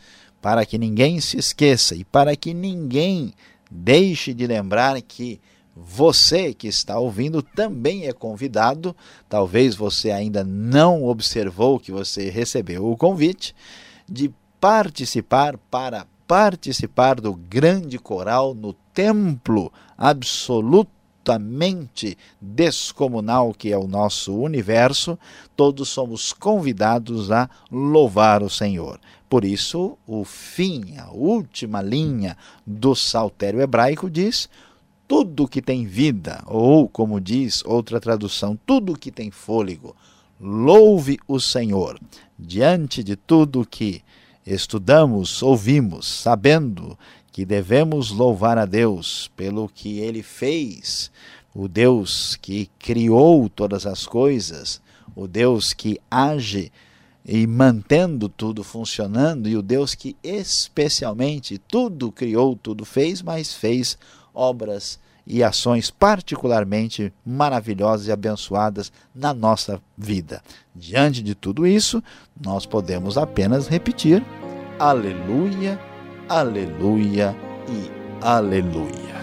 para 0.40 0.64
que 0.64 0.78
ninguém 0.78 1.21
se 1.21 1.37
esqueça 1.37 1.97
e 1.97 2.04
para 2.04 2.37
que 2.37 2.54
ninguém 2.54 3.35
deixe 3.69 4.33
de 4.33 4.47
lembrar 4.47 5.02
que 5.02 5.40
você 5.75 6.54
que 6.54 6.69
está 6.69 6.99
ouvindo 6.99 7.42
também 7.42 8.07
é 8.07 8.12
convidado. 8.12 8.95
Talvez 9.28 9.75
você 9.75 10.12
ainda 10.12 10.45
não 10.45 11.04
observou 11.04 11.81
que 11.81 11.90
você 11.90 12.31
recebeu 12.31 12.88
o 12.88 12.97
convite 12.97 13.57
de 14.09 14.33
participar 14.61 15.59
para 15.69 16.07
participar 16.28 17.21
do 17.21 17.35
grande 17.35 17.99
coral 17.99 18.54
no 18.54 18.73
templo 18.95 19.73
absolutamente 21.23 22.19
descomunal 22.41 23.55
que 23.55 23.73
é 23.73 23.79
o 23.79 23.87
nosso 23.87 24.35
universo, 24.35 25.19
todos 25.57 25.88
somos 25.88 26.33
convidados 26.33 27.31
a 27.31 27.49
louvar 27.71 28.43
o 28.43 28.50
Senhor. 28.50 29.00
Por 29.29 29.45
isso, 29.45 29.97
o 30.07 30.25
fim, 30.25 30.97
a 30.99 31.11
última 31.11 31.81
linha 31.81 32.37
do 32.67 32.95
saltério 32.95 33.61
hebraico 33.61 34.11
diz: 34.11 34.49
tudo 35.09 35.49
que 35.49 35.62
tem 35.62 35.87
vida, 35.87 36.43
ou 36.47 36.88
como 36.88 37.21
diz 37.21 37.62
outra 37.64 38.00
tradução, 38.00 38.59
tudo 38.67 38.99
que 38.99 39.11
tem 39.11 39.31
fôlego, 39.31 39.97
louve 40.41 41.19
o 41.26 41.41
Senhor. 41.41 41.99
Diante 42.38 43.02
de 43.02 43.17
tudo 43.17 43.67
que 43.67 44.02
estudamos, 44.45 45.43
ouvimos, 45.43 46.07
sabendo 46.07 46.99
que 47.32 47.46
devemos 47.46 48.10
louvar 48.10 48.58
a 48.58 48.66
Deus 48.66 49.30
pelo 49.34 49.68
que 49.68 49.98
ele 49.98 50.22
fez, 50.22 51.10
o 51.54 51.66
Deus 51.66 52.36
que 52.36 52.70
criou 52.78 53.48
todas 53.48 53.86
as 53.86 54.06
coisas, 54.06 54.80
o 55.16 55.26
Deus 55.26 55.72
que 55.72 55.98
age 56.10 56.70
e 57.24 57.46
mantendo 57.46 58.28
tudo 58.28 58.62
funcionando, 58.62 59.48
e 59.48 59.56
o 59.56 59.62
Deus 59.62 59.94
que 59.94 60.16
especialmente 60.22 61.56
tudo 61.56 62.12
criou, 62.12 62.56
tudo 62.56 62.84
fez, 62.84 63.22
mas 63.22 63.54
fez 63.54 63.96
obras 64.34 64.98
e 65.26 65.42
ações 65.42 65.88
particularmente 65.88 67.12
maravilhosas 67.24 68.08
e 68.08 68.12
abençoadas 68.12 68.92
na 69.14 69.32
nossa 69.32 69.80
vida. 69.96 70.42
Diante 70.74 71.22
de 71.22 71.34
tudo 71.34 71.66
isso, 71.66 72.02
nós 72.40 72.66
podemos 72.66 73.16
apenas 73.16 73.68
repetir: 73.68 74.24
Aleluia, 74.78 75.78
Aleluia 76.34 77.36
e 77.68 77.90
Aleluia. 78.22 79.22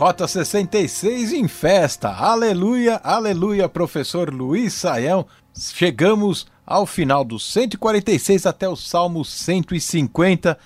Rota 0.00 0.26
66 0.26 1.34
em 1.34 1.46
festa. 1.46 2.08
Aleluia, 2.08 2.98
aleluia, 3.04 3.68
professor 3.68 4.32
Luiz 4.32 4.72
Saião. 4.72 5.26
Chegamos 5.54 6.46
ao 6.66 6.86
final 6.86 7.22
do 7.22 7.38
146 7.38 8.46
até 8.46 8.66
o 8.66 8.74
Salmo 8.74 9.22
150. 9.22 10.56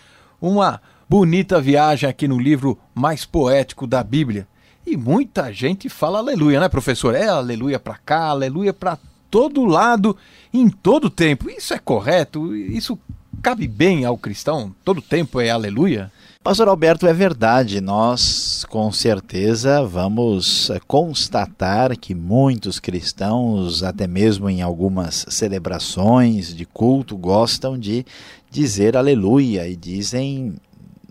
Uma 0.41 0.81
bonita 1.11 1.61
viagem 1.61 2.09
aqui 2.09 2.29
no 2.29 2.39
livro 2.39 2.79
mais 2.95 3.25
poético 3.25 3.89
da 3.89 4.05
Bíblia. 4.05 4.47
E 4.87 4.97
muita 4.97 5.53
gente 5.53 5.89
fala 5.89 6.21
aleluia, 6.21 6.61
né, 6.61 6.69
professor? 6.69 7.13
É 7.13 7.27
aleluia 7.27 7.81
para 7.81 7.97
cá, 7.97 8.27
aleluia 8.27 8.73
para 8.73 8.97
todo 9.29 9.65
lado, 9.65 10.17
em 10.53 10.69
todo 10.69 11.11
tempo. 11.11 11.51
Isso 11.51 11.75
é 11.75 11.79
correto? 11.81 12.55
Isso 12.55 12.97
cabe 13.43 13.67
bem 13.67 14.05
ao 14.05 14.17
cristão? 14.17 14.73
Todo 14.85 15.03
tempo 15.03 15.41
é 15.41 15.51
aleluia? 15.51 16.13
Pastor 16.45 16.69
Alberto, 16.69 17.07
é 17.07 17.13
verdade. 17.15 17.81
Nós, 17.81 18.67
com 18.69 18.93
certeza, 18.93 19.83
vamos 19.83 20.69
eh, 20.69 20.79
constatar 20.87 21.97
que 21.97 22.15
muitos 22.15 22.79
cristãos, 22.79 23.83
até 23.83 24.07
mesmo 24.07 24.51
em 24.51 24.61
algumas 24.61 25.25
celebrações 25.31 26.55
de 26.55 26.67
culto, 26.67 27.17
gostam 27.17 27.79
de 27.79 28.05
dizer 28.51 28.95
aleluia 28.95 29.67
e 29.67 29.75
dizem 29.75 30.57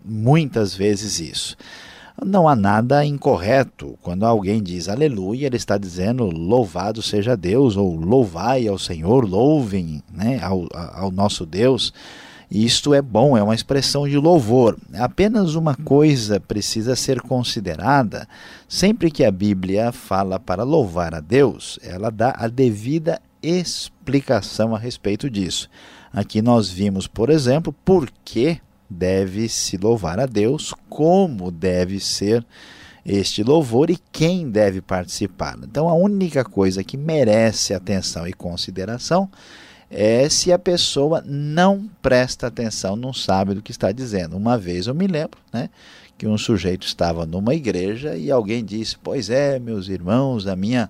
muitas 0.06 0.76
vezes 0.76 1.20
isso. 1.20 1.58
Não 2.24 2.48
há 2.48 2.56
nada 2.56 3.04
incorreto. 3.04 3.98
Quando 4.04 4.28
alguém 4.28 4.62
diz 4.62 4.88
aleluia, 4.88 5.48
ele 5.48 5.58
está 5.58 5.80
dizendo 5.80 6.26
louvado 6.26 7.02
seja 7.02 7.36
Deus, 7.36 7.76
ou 7.76 7.96
louvai 7.96 8.68
ao 8.68 8.78
Senhor, 8.78 9.28
louvem 9.28 10.04
né, 10.14 10.40
ao, 10.44 10.68
ao 10.72 11.10
nosso 11.10 11.44
Deus. 11.44 11.92
Isto 12.54 12.94
é 12.94 13.02
bom, 13.02 13.36
é 13.36 13.42
uma 13.42 13.56
expressão 13.56 14.08
de 14.08 14.16
louvor. 14.16 14.78
Apenas 14.94 15.56
uma 15.56 15.76
coisa 15.76 16.40
precisa 16.40 16.96
ser 16.96 17.20
considerada: 17.20 18.28
sempre 18.70 19.10
que 19.10 19.26
a 19.26 19.32
Bíblia 19.32 19.92
fala 19.92 20.40
para 20.40 20.62
louvar 20.62 21.16
a 21.16 21.20
Deus, 21.20 21.80
ela 21.82 22.12
dá 22.12 22.36
a 22.38 22.48
devida 22.48 23.20
explicação 23.42 24.76
a 24.76 24.78
respeito 24.78 25.32
disso. 25.32 25.68
Aqui 26.14 26.44
nós 26.44 26.70
vimos, 26.70 27.08
por 27.08 27.32
exemplo, 27.32 27.74
por 27.84 28.08
que 28.24 28.62
deve 28.88 29.50
se 29.50 29.76
louvar 29.76 30.20
a 30.20 30.28
Deus, 30.28 30.76
como 30.88 31.50
deve 31.50 32.00
ser 32.00 32.46
este 33.04 33.42
louvor 33.42 33.90
e 33.90 33.98
quem 34.12 34.48
deve 34.48 34.80
participar. 34.80 35.58
Então, 35.64 35.90
a 35.90 35.96
única 35.96 36.46
coisa 36.46 36.84
que 36.84 36.98
merece 36.98 37.74
atenção 37.74 38.28
e 38.28 38.32
consideração 38.32 39.28
é 39.94 40.28
se 40.28 40.52
a 40.52 40.58
pessoa 40.58 41.24
não 41.26 41.88
presta 42.02 42.48
atenção, 42.48 42.96
não 42.96 43.14
sabe 43.14 43.54
do 43.54 43.62
que 43.62 43.72
está 43.72 43.92
dizendo. 43.92 44.36
Uma 44.36 44.58
vez 44.58 44.88
eu 44.88 44.96
me 44.96 45.06
lembro 45.06 45.38
né, 45.54 45.70
que 46.18 46.26
um 46.26 46.38
sujeito 46.38 46.88
estava 46.88 47.26
numa 47.26 47.54
igreja 47.54 48.16
e 48.16 48.32
alguém 48.32 48.66
disse: 48.66 48.98
Pois 49.02 49.30
é, 49.30 49.60
meus 49.60 49.88
irmãos, 49.88 50.48
a 50.48 50.56
minha 50.56 50.90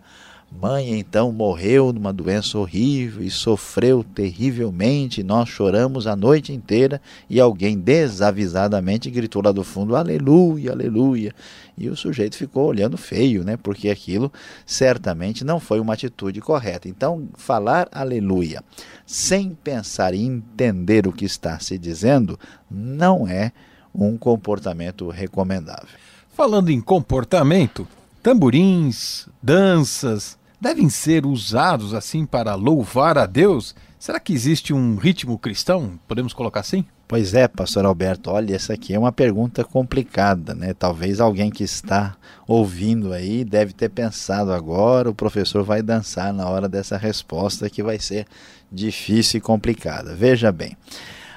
mãe 0.61 0.97
então 0.97 1.31
morreu 1.31 1.91
numa 1.91 2.13
doença 2.13 2.57
horrível 2.57 3.23
e 3.23 3.29
sofreu 3.29 4.03
terrivelmente. 4.03 5.21
Nós 5.21 5.49
choramos 5.49 6.07
a 6.07 6.15
noite 6.15 6.53
inteira 6.53 7.01
e 7.29 7.39
alguém 7.41 7.77
desavisadamente 7.77 9.09
gritou 9.09 9.41
lá 9.43 9.51
do 9.51 9.65
fundo: 9.65 9.97
Aleluia, 9.97 10.71
aleluia. 10.71 11.35
E 11.77 11.89
o 11.89 11.95
sujeito 11.95 12.37
ficou 12.37 12.67
olhando 12.67 12.97
feio, 12.97 13.43
né? 13.43 13.57
Porque 13.57 13.89
aquilo 13.89 14.31
certamente 14.65 15.43
não 15.43 15.59
foi 15.59 15.79
uma 15.79 15.93
atitude 15.93 16.39
correta. 16.39 16.87
Então, 16.87 17.27
falar 17.35 17.87
aleluia 17.91 18.63
sem 19.05 19.55
pensar 19.55 20.13
e 20.13 20.23
entender 20.23 21.07
o 21.07 21.11
que 21.11 21.25
está 21.25 21.59
se 21.59 21.77
dizendo 21.77 22.39
não 22.69 23.27
é 23.27 23.51
um 23.93 24.17
comportamento 24.17 25.09
recomendável. 25.09 25.99
Falando 26.35 26.69
em 26.69 26.81
comportamento, 26.81 27.87
tamborins, 28.21 29.27
danças, 29.41 30.37
devem 30.59 30.89
ser 30.89 31.25
usados 31.25 31.93
assim 31.93 32.25
para 32.25 32.55
louvar 32.55 33.17
a 33.17 33.25
Deus? 33.25 33.75
Será 33.99 34.19
que 34.19 34.33
existe 34.33 34.73
um 34.73 34.95
ritmo 34.95 35.37
cristão? 35.37 35.99
Podemos 36.07 36.33
colocar 36.33 36.61
assim? 36.61 36.85
Pois 37.07 37.33
é, 37.33 37.47
pastor 37.47 37.85
Alberto, 37.85 38.31
olha, 38.31 38.55
essa 38.55 38.73
aqui 38.73 38.93
é 38.93 38.99
uma 38.99 39.11
pergunta 39.11 39.63
complicada, 39.63 40.55
né? 40.55 40.73
Talvez 40.73 41.19
alguém 41.19 41.51
que 41.51 41.63
está 41.63 42.15
ouvindo 42.47 43.13
aí 43.13 43.43
deve 43.43 43.73
ter 43.73 43.89
pensado 43.89 44.51
agora, 44.51 45.09
o 45.09 45.13
professor 45.13 45.63
vai 45.63 45.81
dançar 45.81 46.33
na 46.33 46.47
hora 46.47 46.67
dessa 46.67 46.97
resposta 46.97 47.69
que 47.69 47.83
vai 47.83 47.99
ser 47.99 48.25
difícil 48.71 49.37
e 49.37 49.41
complicada. 49.41 50.15
Veja 50.15 50.51
bem, 50.51 50.77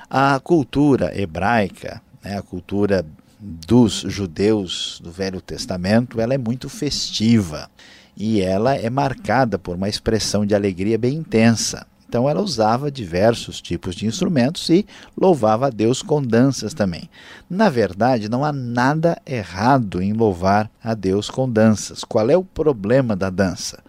a 0.08 0.40
cultura 0.40 1.12
hebraica, 1.20 2.00
né, 2.22 2.38
a 2.38 2.42
cultura 2.42 3.04
dos 3.38 4.04
judeus 4.06 5.00
do 5.02 5.10
Velho 5.10 5.40
Testamento, 5.40 6.20
ela 6.20 6.32
é 6.32 6.38
muito 6.38 6.68
festiva 6.68 7.68
e 8.16 8.40
ela 8.40 8.74
é 8.74 8.88
marcada 8.88 9.58
por 9.58 9.76
uma 9.76 9.88
expressão 9.88 10.46
de 10.46 10.54
alegria 10.54 10.96
bem 10.96 11.16
intensa. 11.16 11.86
Então 12.16 12.30
ela 12.30 12.40
usava 12.40 12.90
diversos 12.90 13.60
tipos 13.60 13.94
de 13.94 14.06
instrumentos 14.06 14.70
e 14.70 14.86
louvava 15.14 15.66
a 15.66 15.70
Deus 15.70 16.00
com 16.00 16.22
danças 16.22 16.72
também. 16.72 17.10
Na 17.48 17.68
verdade, 17.68 18.30
não 18.30 18.42
há 18.42 18.54
nada 18.54 19.20
errado 19.26 20.00
em 20.00 20.14
louvar 20.14 20.70
a 20.82 20.94
Deus 20.94 21.28
com 21.28 21.46
danças. 21.46 22.04
Qual 22.04 22.30
é 22.30 22.34
o 22.34 22.42
problema 22.42 23.14
da 23.14 23.28
dança? 23.28 23.82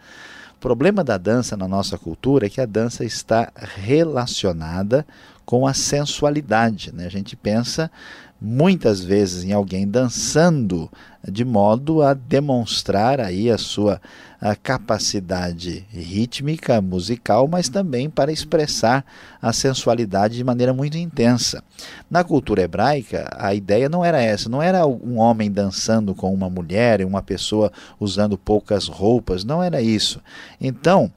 O 0.58 0.60
problema 0.60 1.06
da 1.06 1.18
dança 1.18 1.56
na 1.56 1.70
nossa 1.70 1.98
cultura 1.98 2.48
é 2.48 2.50
que 2.50 2.60
a 2.60 2.66
dança 2.66 3.06
está 3.06 3.50
relacionada 3.56 5.08
com 5.48 5.66
a 5.66 5.74
sensualidade. 5.74 6.94
Né? 6.94 7.06
A 7.06 7.10
gente 7.10 7.34
pensa 7.34 7.90
muitas 8.40 9.04
vezes 9.04 9.46
em 9.46 9.54
alguém 9.54 9.88
dançando 9.88 10.92
de 11.28 11.44
modo 11.46 12.02
a 12.02 12.14
demonstrar 12.14 13.20
aí 13.20 13.50
a 13.50 13.58
sua 13.58 14.00
a 14.40 14.56
capacidade 14.56 15.84
rítmica, 15.90 16.80
musical, 16.80 17.48
mas 17.48 17.70
também 17.70 18.08
para 18.08 18.32
expressar 18.32 19.04
a 19.42 19.52
sensualidade 19.52 20.36
de 20.36 20.44
maneira 20.44 20.74
muito 20.74 20.96
intensa. 20.96 21.64
Na 22.08 22.24
cultura 22.24 22.62
hebraica, 22.62 23.28
a 23.36 23.56
ideia 23.56 23.90
não 23.90 24.06
era 24.06 24.22
essa, 24.22 24.48
não 24.48 24.62
era 24.62 24.86
um 24.86 25.18
homem 25.18 25.50
dançando 25.50 26.14
com 26.14 26.32
uma 26.32 26.52
mulher, 26.52 27.04
uma 27.04 27.24
pessoa 27.24 27.72
usando 28.00 28.38
poucas 28.38 28.88
roupas, 28.88 29.44
não 29.44 29.64
era 29.64 29.82
isso. 29.82 30.22
Então, 30.62 31.12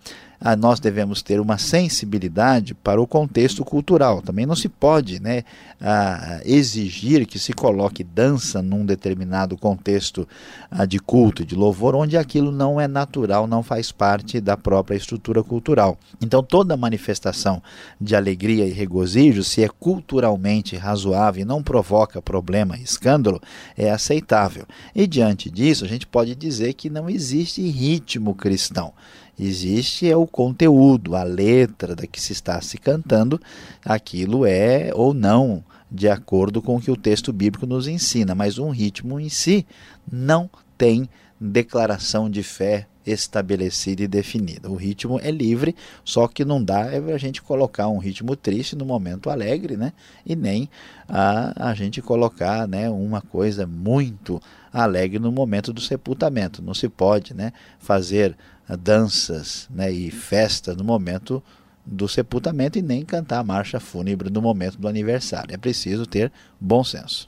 nós 0.59 0.81
devemos 0.81 1.21
ter 1.21 1.39
uma 1.39 1.59
sensibilidade 1.59 2.73
para 2.73 3.01
o 3.01 3.07
contexto 3.07 3.63
cultural. 3.63 4.23
Também 4.23 4.47
não 4.47 4.57
se 4.57 4.71
pode 4.71 5.21
né, 5.21 5.45
ah, 5.79 6.41
exigir 6.45 7.27
que 7.27 7.39
se 7.39 7.53
coloque 7.53 8.03
dança 8.03 8.63
num 8.63 8.87
determinado 8.87 9.57
contexto 9.59 10.27
ah, 10.71 10.87
de 10.87 10.99
culto, 10.99 11.45
de 11.45 11.55
louvor, 11.55 11.95
onde 11.95 12.17
aquilo 12.17 12.51
não 12.51 12.81
é 12.81 12.89
natural, 12.89 13.47
não 13.47 13.63
faz 13.63 13.93
parte 13.93 14.41
da 14.41 14.57
própria 14.57 14.97
estrutura 14.97 15.43
cultural. 15.43 15.99
Então, 16.23 16.43
toda 16.43 16.77
manifestação 16.77 17.63
de 18.01 18.17
alegria 18.17 18.67
e 18.67 18.71
regozijo, 18.71 19.45
se 19.45 19.63
é 19.63 19.69
culturalmente 19.69 20.75
razoável 20.75 21.43
e 21.43 21.45
não 21.45 21.63
provoca 21.63 22.23
problema 22.23 22.79
e 22.79 22.83
escândalo, 22.83 23.43
é 23.77 23.91
aceitável. 23.91 24.65
E 24.95 25.07
diante 25.07 25.51
disso, 25.51 25.85
a 25.85 25.89
gente 25.89 26.07
pode 26.07 26.35
dizer 26.35 26.73
que 26.73 26.89
não 26.89 27.11
existe 27.11 27.61
ritmo 27.69 28.35
cristão. 28.35 28.95
Existe 29.43 30.07
é 30.07 30.15
o 30.15 30.27
conteúdo, 30.27 31.17
a 31.17 31.23
letra 31.23 31.97
da 31.97 32.07
que 32.07 32.21
se 32.21 32.33
está 32.33 32.61
se 32.61 32.77
cantando, 32.77 33.41
aquilo 33.83 34.45
é 34.45 34.91
ou 34.95 35.15
não 35.15 35.65
de 35.91 36.09
acordo 36.09 36.61
com 36.61 36.77
o 36.77 36.81
que 36.81 36.91
o 36.91 36.97
texto 36.97 37.33
bíblico 37.33 37.67
nos 37.67 37.89
ensina, 37.89 38.35
mas 38.35 38.59
um 38.59 38.69
ritmo 38.69 39.19
em 39.19 39.31
si 39.31 39.67
não 40.11 40.49
tem 40.77 41.09
declaração 41.41 42.29
de 42.29 42.43
fé 42.43 42.87
estabelecida 43.05 44.03
e 44.03 44.09
definida. 44.09 44.71
O 44.71 44.77
ritmo 44.77 45.19
é 45.23 45.31
livre, 45.31 45.75
só 46.05 46.29
que 46.29 46.45
não 46.45 46.63
dá 46.63 46.93
é 46.93 46.99
a 46.99 47.19
gente 47.19 47.41
colocar 47.41 47.89
um 47.89 47.99
ritmo 47.99 48.37
triste 48.37 48.77
no 48.77 48.85
momento 48.85 49.31
alegre, 49.31 49.77
né? 49.77 49.93
E 50.25 50.37
nem 50.37 50.69
a, 51.09 51.71
a 51.71 51.75
gente 51.75 52.03
colocar, 52.03 52.69
né, 52.69 52.91
uma 52.91 53.23
coisa 53.23 53.67
muito 53.67 54.41
alegre 54.73 55.19
no 55.19 55.33
momento 55.33 55.73
do 55.73 55.81
sepultamento. 55.81 56.63
Não 56.63 56.75
se 56.75 56.89
pode, 56.89 57.35
né, 57.35 57.53
fazer 57.79 58.37
danças 58.77 59.69
né, 59.71 59.91
e 59.91 60.11
festa 60.11 60.75
no 60.75 60.85
momento 60.85 61.43
do 61.85 62.09
sepultamento 62.09 62.79
e 62.79 62.83
nem 62.83 63.05
cantar 63.05 63.41
a 63.41 63.45
marcha 63.45 63.81
fúnebre 63.81 64.31
no 64.31 64.41
momento 64.41 64.79
do 64.79 64.89
aniversário. 64.89 65.55
É 65.55 65.59
preciso 65.59 66.07
ter 66.07 66.31
bom 66.61 66.85
senso. 66.85 67.27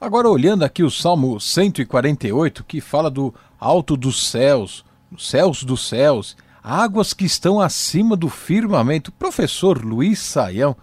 Agora, 0.00 0.28
olhando 0.28 0.64
aqui 0.64 0.82
o 0.82 0.90
Salmo 0.90 1.38
148, 1.38 2.64
que 2.64 2.80
fala 2.80 3.08
do 3.08 3.32
alto 3.60 3.96
dos 3.96 4.28
céus, 4.28 4.84
céus 5.16 5.62
dos 5.62 5.88
céus, 5.88 6.36
águas 6.62 7.12
que 7.12 7.24
estão 7.24 7.60
acima 7.60 8.16
do 8.16 8.28
firmamento. 8.28 9.12
Professor 9.12 9.84
Luiz 9.84 10.18
Saião, 10.18 10.76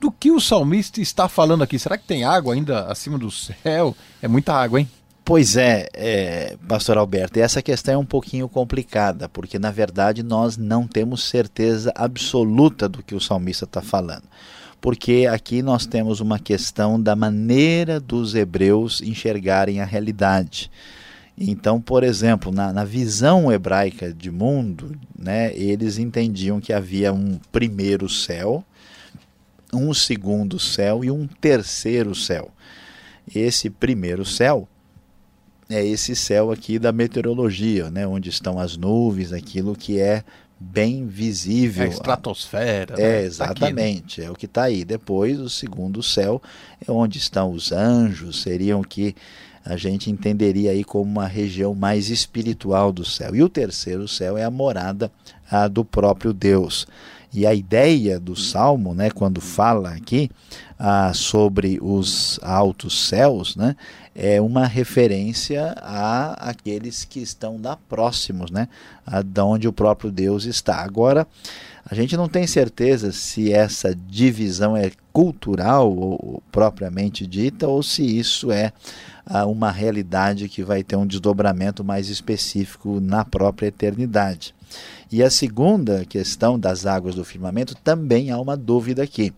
do 0.00 0.10
que 0.10 0.30
o 0.30 0.40
salmista 0.40 1.00
está 1.00 1.28
falando 1.28 1.62
aqui? 1.62 1.78
Será 1.78 1.98
que 1.98 2.06
tem 2.06 2.24
água 2.24 2.54
ainda 2.54 2.86
acima 2.86 3.18
do 3.18 3.30
céu? 3.30 3.94
É 4.22 4.28
muita 4.28 4.54
água, 4.54 4.80
hein? 4.80 4.88
Pois 5.24 5.56
é, 5.56 5.88
é, 5.94 6.56
Pastor 6.68 6.98
Alberto, 6.98 7.40
essa 7.40 7.62
questão 7.62 7.94
é 7.94 7.96
um 7.96 8.04
pouquinho 8.04 8.46
complicada, 8.46 9.26
porque 9.26 9.58
na 9.58 9.70
verdade 9.70 10.22
nós 10.22 10.58
não 10.58 10.86
temos 10.86 11.22
certeza 11.24 11.90
absoluta 11.94 12.86
do 12.86 13.02
que 13.02 13.14
o 13.14 13.20
salmista 13.20 13.64
está 13.64 13.80
falando. 13.80 14.24
Porque 14.82 15.26
aqui 15.32 15.62
nós 15.62 15.86
temos 15.86 16.20
uma 16.20 16.38
questão 16.38 17.00
da 17.00 17.16
maneira 17.16 17.98
dos 17.98 18.34
hebreus 18.34 19.00
enxergarem 19.00 19.80
a 19.80 19.86
realidade. 19.86 20.70
Então, 21.38 21.80
por 21.80 22.04
exemplo, 22.04 22.52
na, 22.52 22.70
na 22.70 22.84
visão 22.84 23.50
hebraica 23.50 24.12
de 24.12 24.30
mundo, 24.30 24.94
né, 25.18 25.56
eles 25.56 25.96
entendiam 25.96 26.60
que 26.60 26.70
havia 26.70 27.14
um 27.14 27.40
primeiro 27.50 28.10
céu, 28.10 28.62
um 29.72 29.94
segundo 29.94 30.58
céu 30.58 31.02
e 31.02 31.10
um 31.10 31.26
terceiro 31.26 32.14
céu. 32.14 32.50
Esse 33.34 33.70
primeiro 33.70 34.22
céu 34.26 34.68
é 35.68 35.84
esse 35.84 36.14
céu 36.14 36.50
aqui 36.50 36.78
da 36.78 36.92
meteorologia, 36.92 37.90
né, 37.90 38.06
onde 38.06 38.28
estão 38.28 38.58
as 38.58 38.76
nuvens, 38.76 39.32
aquilo 39.32 39.74
que 39.74 39.98
é 39.98 40.22
bem 40.58 41.06
visível. 41.06 41.84
É 41.84 41.86
a 41.86 41.90
estratosfera. 41.90 42.94
É, 42.94 43.20
né? 43.20 43.24
exatamente, 43.24 44.16
tá 44.16 44.20
aqui, 44.20 44.20
né? 44.20 44.26
é 44.26 44.30
o 44.30 44.34
que 44.34 44.46
está 44.46 44.62
aí. 44.64 44.84
Depois, 44.84 45.40
o 45.40 45.48
segundo 45.48 46.02
céu 46.02 46.40
é 46.86 46.90
onde 46.90 47.18
estão 47.18 47.52
os 47.52 47.72
anjos, 47.72 48.42
seriam 48.42 48.82
que 48.82 49.14
a 49.64 49.76
gente 49.76 50.10
entenderia 50.10 50.72
aí 50.72 50.84
como 50.84 51.10
uma 51.10 51.26
região 51.26 51.74
mais 51.74 52.10
espiritual 52.10 52.92
do 52.92 53.04
céu. 53.04 53.34
E 53.34 53.42
o 53.42 53.48
terceiro 53.48 54.06
céu 54.06 54.36
é 54.36 54.44
a 54.44 54.50
morada 54.50 55.10
a, 55.50 55.66
do 55.68 55.84
próprio 55.84 56.34
Deus. 56.34 56.86
E 57.32 57.46
a 57.46 57.54
ideia 57.54 58.20
do 58.20 58.36
Salmo, 58.36 58.94
né, 58.94 59.10
quando 59.10 59.40
fala 59.40 59.90
aqui 59.90 60.30
ah, 60.78 61.12
sobre 61.14 61.78
os 61.82 62.38
altos 62.42 63.08
céus, 63.08 63.56
né, 63.56 63.74
é 64.14 64.40
uma 64.40 64.66
referência 64.66 65.74
a 65.78 66.50
aqueles 66.50 67.04
que 67.04 67.20
estão 67.20 67.60
lá 67.62 67.76
próximos, 67.88 68.50
né, 68.50 68.68
a 69.04 69.22
de 69.22 69.40
onde 69.40 69.66
o 69.66 69.72
próprio 69.72 70.10
Deus 70.10 70.44
está. 70.44 70.76
Agora, 70.76 71.26
a 71.84 71.94
gente 71.94 72.16
não 72.16 72.28
tem 72.28 72.46
certeza 72.46 73.12
se 73.12 73.52
essa 73.52 73.94
divisão 73.94 74.76
é 74.76 74.90
cultural 75.12 75.92
ou 75.92 76.42
propriamente 76.50 77.26
dita 77.26 77.68
ou 77.68 77.82
se 77.82 78.02
isso 78.02 78.50
é 78.50 78.72
ah, 79.26 79.46
uma 79.46 79.70
realidade 79.70 80.48
que 80.48 80.62
vai 80.62 80.82
ter 80.82 80.96
um 80.96 81.06
desdobramento 81.06 81.84
mais 81.84 82.08
específico 82.08 83.00
na 83.00 83.24
própria 83.24 83.66
eternidade. 83.66 84.54
E 85.12 85.22
a 85.22 85.30
segunda 85.30 86.04
questão 86.04 86.58
das 86.58 86.86
águas 86.86 87.14
do 87.14 87.24
firmamento 87.24 87.74
também 87.74 88.30
há 88.30 88.40
uma 88.40 88.56
dúvida 88.56 89.02
aqui. 89.02 89.32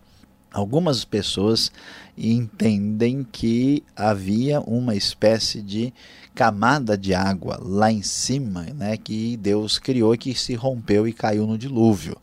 Algumas 0.51 1.03
pessoas 1.05 1.71
entendem 2.17 3.25
que 3.31 3.83
havia 3.95 4.59
uma 4.61 4.95
espécie 4.95 5.61
de 5.61 5.93
camada 6.33 6.97
de 6.97 7.13
água 7.13 7.59
lá 7.61 7.91
em 7.91 8.01
cima, 8.01 8.63
né, 8.75 8.97
que 8.97 9.37
Deus 9.37 9.77
criou 9.77 10.13
e 10.13 10.17
que 10.17 10.33
se 10.33 10.55
rompeu 10.55 11.07
e 11.07 11.13
caiu 11.13 11.45
no 11.45 11.57
dilúvio. 11.57 12.17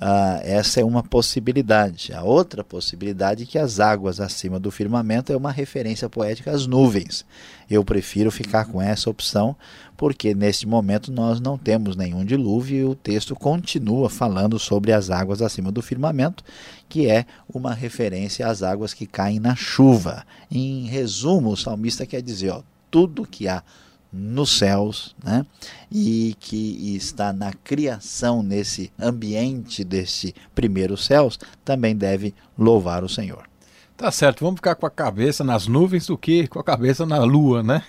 Uh, 0.00 0.38
essa 0.44 0.80
é 0.80 0.84
uma 0.84 1.02
possibilidade. 1.02 2.12
A 2.12 2.22
outra 2.22 2.62
possibilidade 2.62 3.42
é 3.42 3.46
que 3.46 3.58
as 3.58 3.80
águas 3.80 4.20
acima 4.20 4.60
do 4.60 4.70
firmamento 4.70 5.32
é 5.32 5.36
uma 5.36 5.50
referência 5.50 6.08
poética 6.08 6.52
às 6.52 6.68
nuvens. 6.68 7.26
Eu 7.68 7.84
prefiro 7.84 8.30
ficar 8.30 8.66
com 8.66 8.80
essa 8.80 9.10
opção, 9.10 9.56
porque 9.96 10.36
neste 10.36 10.68
momento 10.68 11.10
nós 11.10 11.40
não 11.40 11.58
temos 11.58 11.96
nenhum 11.96 12.24
dilúvio 12.24 12.76
e 12.76 12.84
o 12.84 12.94
texto 12.94 13.34
continua 13.34 14.08
falando 14.08 14.56
sobre 14.56 14.92
as 14.92 15.10
águas 15.10 15.42
acima 15.42 15.72
do 15.72 15.82
firmamento, 15.82 16.44
que 16.88 17.08
é 17.08 17.26
uma 17.52 17.74
referência 17.74 18.46
às 18.46 18.62
águas 18.62 18.94
que 18.94 19.04
caem 19.04 19.40
na 19.40 19.56
chuva. 19.56 20.24
Em 20.48 20.86
resumo, 20.86 21.50
o 21.50 21.56
salmista 21.56 22.06
quer 22.06 22.22
dizer: 22.22 22.50
ó, 22.50 22.62
tudo 22.88 23.26
que 23.26 23.48
há 23.48 23.64
nos 24.12 24.58
céus, 24.58 25.14
né? 25.22 25.44
e 25.90 26.34
que 26.40 26.96
está 26.96 27.32
na 27.32 27.52
criação, 27.52 28.42
nesse 28.42 28.90
ambiente 28.98 29.84
desse 29.84 30.34
primeiro 30.54 30.96
céus, 30.96 31.38
também 31.64 31.94
deve 31.94 32.34
louvar 32.56 33.04
o 33.04 33.08
Senhor. 33.08 33.48
Tá 33.96 34.10
certo, 34.10 34.44
vamos 34.44 34.58
ficar 34.58 34.76
com 34.76 34.86
a 34.86 34.90
cabeça 34.90 35.42
nas 35.42 35.66
nuvens 35.66 36.06
do 36.06 36.16
que 36.16 36.46
com 36.46 36.58
a 36.58 36.64
cabeça 36.64 37.04
na 37.04 37.18
lua, 37.18 37.62
né? 37.62 37.82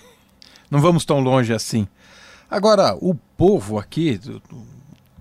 Não 0.70 0.80
vamos 0.80 1.04
tão 1.04 1.20
longe 1.20 1.52
assim. 1.52 1.86
Agora, 2.50 2.96
o 3.00 3.14
povo 3.36 3.78
aqui 3.78 4.18
do, 4.18 4.42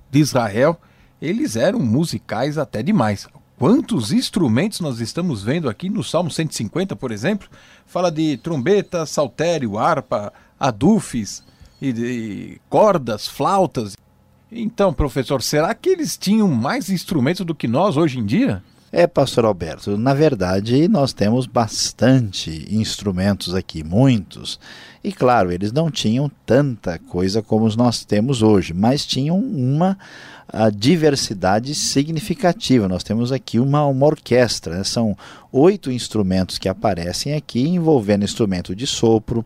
de 0.09 0.19
Israel, 0.19 0.79
eles 1.21 1.55
eram 1.55 1.79
musicais 1.79 2.57
até 2.57 2.81
demais. 2.81 3.27
Quantos 3.57 4.11
instrumentos 4.11 4.79
nós 4.79 4.99
estamos 4.99 5.43
vendo 5.43 5.69
aqui 5.69 5.89
no 5.89 6.03
Salmo 6.03 6.31
150, 6.31 6.95
por 6.95 7.11
exemplo? 7.11 7.49
Fala 7.85 8.09
de 8.09 8.37
trombeta, 8.37 9.05
saltério, 9.05 9.77
harpa, 9.77 10.31
adufes 10.59 11.43
e, 11.81 11.89
e 11.89 12.61
cordas, 12.69 13.27
flautas. 13.27 13.95
Então, 14.51 14.93
professor, 14.93 15.41
será 15.41 15.73
que 15.73 15.89
eles 15.89 16.17
tinham 16.17 16.47
mais 16.47 16.89
instrumentos 16.89 17.45
do 17.45 17.55
que 17.55 17.67
nós 17.67 17.97
hoje 17.97 18.19
em 18.19 18.25
dia? 18.25 18.63
É, 18.91 19.05
pastor 19.05 19.45
Alberto, 19.45 19.95
na 19.99 20.15
verdade 20.15 20.87
nós 20.87 21.13
temos 21.13 21.45
bastante 21.45 22.65
instrumentos 22.71 23.53
aqui, 23.53 23.83
muitos. 23.83 24.59
E 25.03 25.13
claro, 25.13 25.51
eles 25.51 25.71
não 25.71 25.91
tinham 25.91 26.29
tanta 26.43 26.97
coisa 26.97 27.39
como 27.39 27.69
nós 27.75 28.03
temos 28.03 28.41
hoje, 28.41 28.73
mas 28.73 29.05
tinham 29.05 29.37
uma 29.37 29.95
diversidade 30.75 31.75
significativa. 31.75 32.87
Nós 32.87 33.03
temos 33.03 33.31
aqui 33.31 33.59
uma, 33.59 33.85
uma 33.85 34.07
orquestra, 34.07 34.77
né? 34.77 34.83
são 34.83 35.15
oito 35.51 35.91
instrumentos 35.91 36.57
que 36.57 36.67
aparecem 36.67 37.35
aqui, 37.35 37.67
envolvendo 37.67 38.25
instrumento 38.25 38.75
de 38.75 38.87
sopro, 38.87 39.45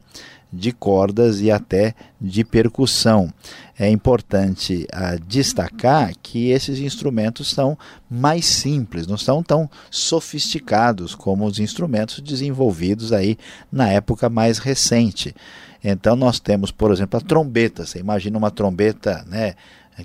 de 0.54 0.72
cordas 0.72 1.42
e 1.42 1.50
até 1.50 1.96
de 2.22 2.46
percussão. 2.46 3.34
É 3.78 3.90
importante 3.90 4.86
uh, 4.94 5.20
destacar 5.28 6.14
que 6.22 6.52
esses 6.52 6.80
instrumentos 6.80 7.50
são 7.50 7.78
mais 8.10 8.46
simples, 8.46 9.08
não 9.08 9.18
são 9.18 9.42
tão 9.42 9.68
sofisticados 9.90 11.16
como 11.16 11.46
os 11.46 11.58
instrumentos 11.58 12.20
desenvolvidos 12.20 13.12
aí 13.12 13.38
na 13.72 13.90
época 13.90 14.30
mais 14.30 14.60
recente. 14.60 15.36
Então 15.84 16.16
nós 16.16 16.40
temos, 16.40 16.72
por 16.72 16.92
exemplo, 16.92 17.18
a 17.18 17.22
trombeta. 17.22 17.86
Você 17.86 18.00
imagina 18.00 18.38
uma 18.38 18.52
trombeta, 18.52 19.26
né? 19.28 19.56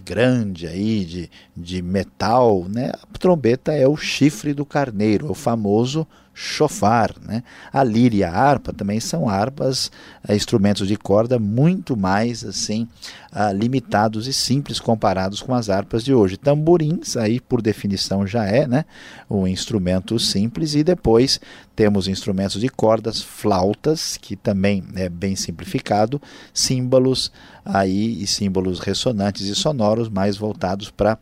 grande 0.05 0.67
aí 0.67 1.05
de, 1.05 1.31
de 1.57 1.81
metal, 1.81 2.67
né? 2.69 2.93
A 3.03 3.19
trombeta 3.19 3.73
é 3.73 3.89
o 3.89 3.97
chifre 3.97 4.53
do 4.53 4.67
carneiro, 4.67 5.31
o 5.31 5.35
famoso 5.35 6.07
chofar. 6.41 7.13
Né? 7.21 7.43
A 7.73 7.83
lira 7.83 8.15
e 8.15 8.23
a 8.23 8.33
harpa 8.33 8.73
também 8.73 9.01
são 9.01 9.29
harpas, 9.29 9.91
é, 10.27 10.37
instrumentos 10.37 10.87
de 10.87 10.97
corda 10.97 11.37
muito 11.37 11.97
mais 11.97 12.45
assim 12.45 12.87
ah, 13.33 13.53
limitados 13.53 14.29
e 14.29 14.33
simples 14.33 14.79
comparados 14.79 15.43
com 15.43 15.53
as 15.53 15.69
harpas 15.69 16.05
de 16.05 16.15
hoje. 16.15 16.37
Tamborins, 16.37 17.17
aí 17.17 17.41
por 17.41 17.61
definição 17.61 18.25
já 18.25 18.45
é 18.45 18.69
né? 18.69 18.85
um 19.29 19.49
instrumento 19.49 20.17
simples, 20.19 20.77
e 20.77 20.85
depois 20.85 21.41
temos 21.75 22.07
instrumentos 22.07 22.61
de 22.61 22.69
cordas, 22.69 23.21
flautas, 23.21 24.17
que 24.17 24.37
também 24.37 24.85
é 24.95 25.09
bem 25.09 25.35
simplificado, 25.35 26.23
símbolos 26.55 27.33
aí 27.65 28.23
e 28.23 28.27
símbolos 28.27 28.81
ressonantes 28.81 29.47
e 29.47 29.55
sonoros 29.55 30.09
mais 30.09 30.37
voltados 30.37 30.91
para 30.91 31.19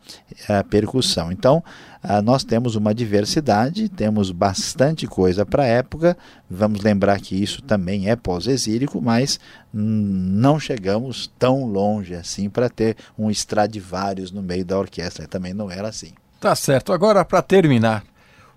a 0.47 0.53
eh, 0.53 0.63
percussão. 0.63 1.31
Então, 1.31 1.61
ah, 2.01 2.21
nós 2.21 2.43
temos 2.43 2.75
uma 2.75 2.93
diversidade, 2.93 3.89
temos 3.89 4.31
bastante 4.31 5.07
coisa 5.07 5.45
para 5.45 5.63
a 5.63 5.67
época. 5.67 6.17
Vamos 6.49 6.81
lembrar 6.81 7.19
que 7.19 7.35
isso 7.41 7.61
também 7.61 8.09
é 8.09 8.15
pós-exílico, 8.15 9.01
mas 9.01 9.39
não 9.73 10.59
chegamos 10.59 11.31
tão 11.39 11.65
longe 11.65 12.15
assim 12.15 12.49
para 12.49 12.69
ter 12.69 12.95
um 13.17 13.29
Stradivarius 13.31 14.31
no 14.31 14.41
meio 14.41 14.63
da 14.63 14.77
orquestra. 14.77 15.27
Também 15.27 15.53
não 15.53 15.71
era 15.71 15.87
assim. 15.87 16.11
Tá 16.39 16.55
certo. 16.55 16.93
Agora, 16.93 17.25
para 17.25 17.41
terminar, 17.41 18.03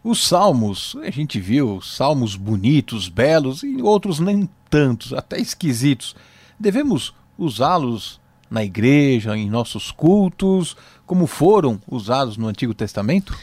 os 0.04 0.26
salmos, 0.26 0.96
a 1.02 1.10
gente 1.10 1.40
viu 1.40 1.80
salmos 1.80 2.36
bonitos, 2.36 3.08
belos 3.08 3.62
e 3.62 3.80
outros 3.82 4.20
nem 4.20 4.48
tantos, 4.68 5.12
até 5.12 5.38
esquisitos. 5.38 6.14
Devemos 6.58 7.14
usá-los 7.38 8.19
na 8.50 8.64
igreja, 8.64 9.36
em 9.36 9.48
nossos 9.48 9.92
cultos, 9.92 10.76
como 11.06 11.26
foram 11.26 11.80
usados 11.88 12.36
no 12.36 12.48
Antigo 12.48 12.74
Testamento? 12.74 13.36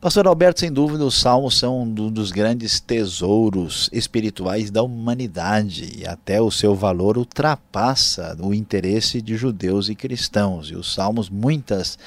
Pastor 0.00 0.26
Alberto, 0.26 0.60
sem 0.60 0.72
dúvida, 0.72 1.04
os 1.04 1.20
salmos 1.20 1.58
são 1.58 1.82
um 1.82 2.10
dos 2.10 2.32
grandes 2.32 2.80
tesouros 2.80 3.90
espirituais 3.92 4.70
da 4.70 4.82
humanidade 4.82 5.98
e 5.98 6.06
até 6.06 6.40
o 6.40 6.50
seu 6.50 6.74
valor 6.74 7.18
ultrapassa 7.18 8.34
o 8.40 8.54
interesse 8.54 9.20
de 9.20 9.36
judeus 9.36 9.90
e 9.90 9.94
cristãos. 9.94 10.70
E 10.70 10.74
os 10.74 10.94
salmos, 10.94 11.28
muitas 11.28 11.98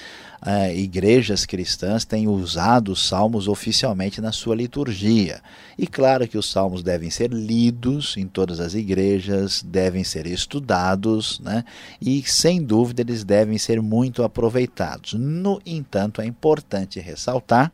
uh, 0.45 0.75
igrejas 0.75 1.45
cristãs 1.45 2.03
têm 2.06 2.27
usado 2.27 2.91
os 2.91 3.08
salmos 3.08 3.47
oficialmente 3.47 4.19
na 4.19 4.32
sua 4.32 4.56
liturgia. 4.56 5.41
E 5.77 5.88
claro 5.88 6.27
que 6.27 6.38
os 6.38 6.49
salmos 6.49 6.84
devem 6.84 7.10
ser 7.10 7.32
lidos 7.32 8.15
em 8.17 8.27
todas 8.27 8.60
as 8.60 8.73
igrejas, 8.73 9.63
devem 9.63 10.03
ser 10.03 10.27
estudados, 10.27 11.39
né? 11.39 11.63
e 12.01 12.21
sem 12.23 12.62
dúvida 12.62 13.01
eles 13.01 13.23
devem 13.23 13.58
ser 13.58 13.82
muito 13.82 14.23
aproveitados. 14.23 15.13
No 15.13 15.62
entanto, 15.65 16.21
é 16.21 16.25
importante 16.25 16.99
ressaltar 16.99 17.71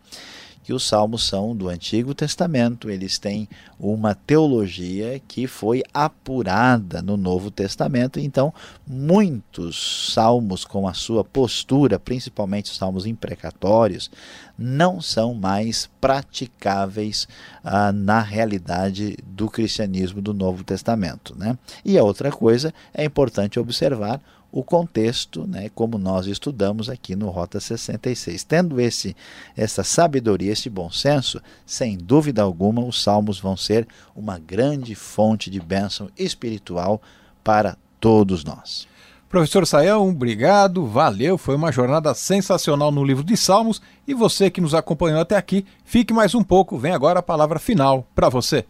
que 0.69 0.73
os 0.73 0.87
salmos 0.87 1.23
são 1.23 1.55
do 1.55 1.67
Antigo 1.67 2.13
Testamento, 2.13 2.91
eles 2.91 3.17
têm 3.17 3.49
uma 3.79 4.13
teologia 4.13 5.19
que 5.27 5.47
foi 5.47 5.81
apurada 5.91 7.01
no 7.01 7.17
Novo 7.17 7.49
Testamento, 7.49 8.19
então 8.19 8.53
muitos 8.85 10.11
salmos 10.13 10.63
com 10.63 10.87
a 10.87 10.93
sua 10.93 11.23
postura, 11.23 11.97
principalmente 11.97 12.69
os 12.69 12.77
salmos 12.77 13.07
imprecatórios, 13.07 14.11
não 14.55 15.01
são 15.01 15.33
mais 15.33 15.89
praticáveis 15.99 17.27
ah, 17.63 17.91
na 17.91 18.21
realidade 18.21 19.17
do 19.25 19.49
cristianismo 19.49 20.21
do 20.21 20.35
Novo 20.35 20.63
Testamento. 20.63 21.35
Né? 21.35 21.57
E 21.83 21.97
a 21.97 22.03
outra 22.03 22.31
coisa 22.31 22.71
é 22.93 23.03
importante 23.03 23.59
observar 23.59 24.21
o 24.51 24.63
contexto, 24.63 25.45
né, 25.47 25.69
como 25.73 25.97
nós 25.97 26.25
estudamos 26.25 26.89
aqui 26.89 27.15
no 27.15 27.29
Rota 27.29 27.59
66. 27.59 28.43
Tendo 28.43 28.79
esse 28.79 29.15
essa 29.55 29.83
sabedoria, 29.83 30.51
esse 30.51 30.69
bom 30.69 30.89
senso, 30.89 31.41
sem 31.65 31.97
dúvida 31.97 32.41
alguma, 32.41 32.83
os 32.83 33.01
salmos 33.01 33.39
vão 33.39 33.55
ser 33.55 33.87
uma 34.15 34.39
grande 34.39 34.95
fonte 34.95 35.49
de 35.49 35.59
bênção 35.59 36.09
espiritual 36.17 37.01
para 37.43 37.77
todos 37.99 38.43
nós. 38.43 38.87
Professor 39.29 39.67
Saião, 39.67 40.09
obrigado, 40.09 40.87
valeu, 40.87 41.37
foi 41.37 41.55
uma 41.55 41.71
jornada 41.71 42.15
sensacional 42.15 42.91
no 42.91 43.03
livro 43.03 43.23
de 43.23 43.37
Salmos 43.37 43.79
e 44.07 44.13
você 44.15 44.49
que 44.49 44.59
nos 44.59 44.73
acompanhou 44.73 45.19
até 45.19 45.35
aqui, 45.35 45.63
fique 45.85 46.11
mais 46.11 46.33
um 46.33 46.43
pouco, 46.43 46.79
vem 46.79 46.93
agora 46.93 47.19
a 47.19 47.23
palavra 47.23 47.59
final 47.59 48.07
para 48.15 48.27
você. 48.27 48.65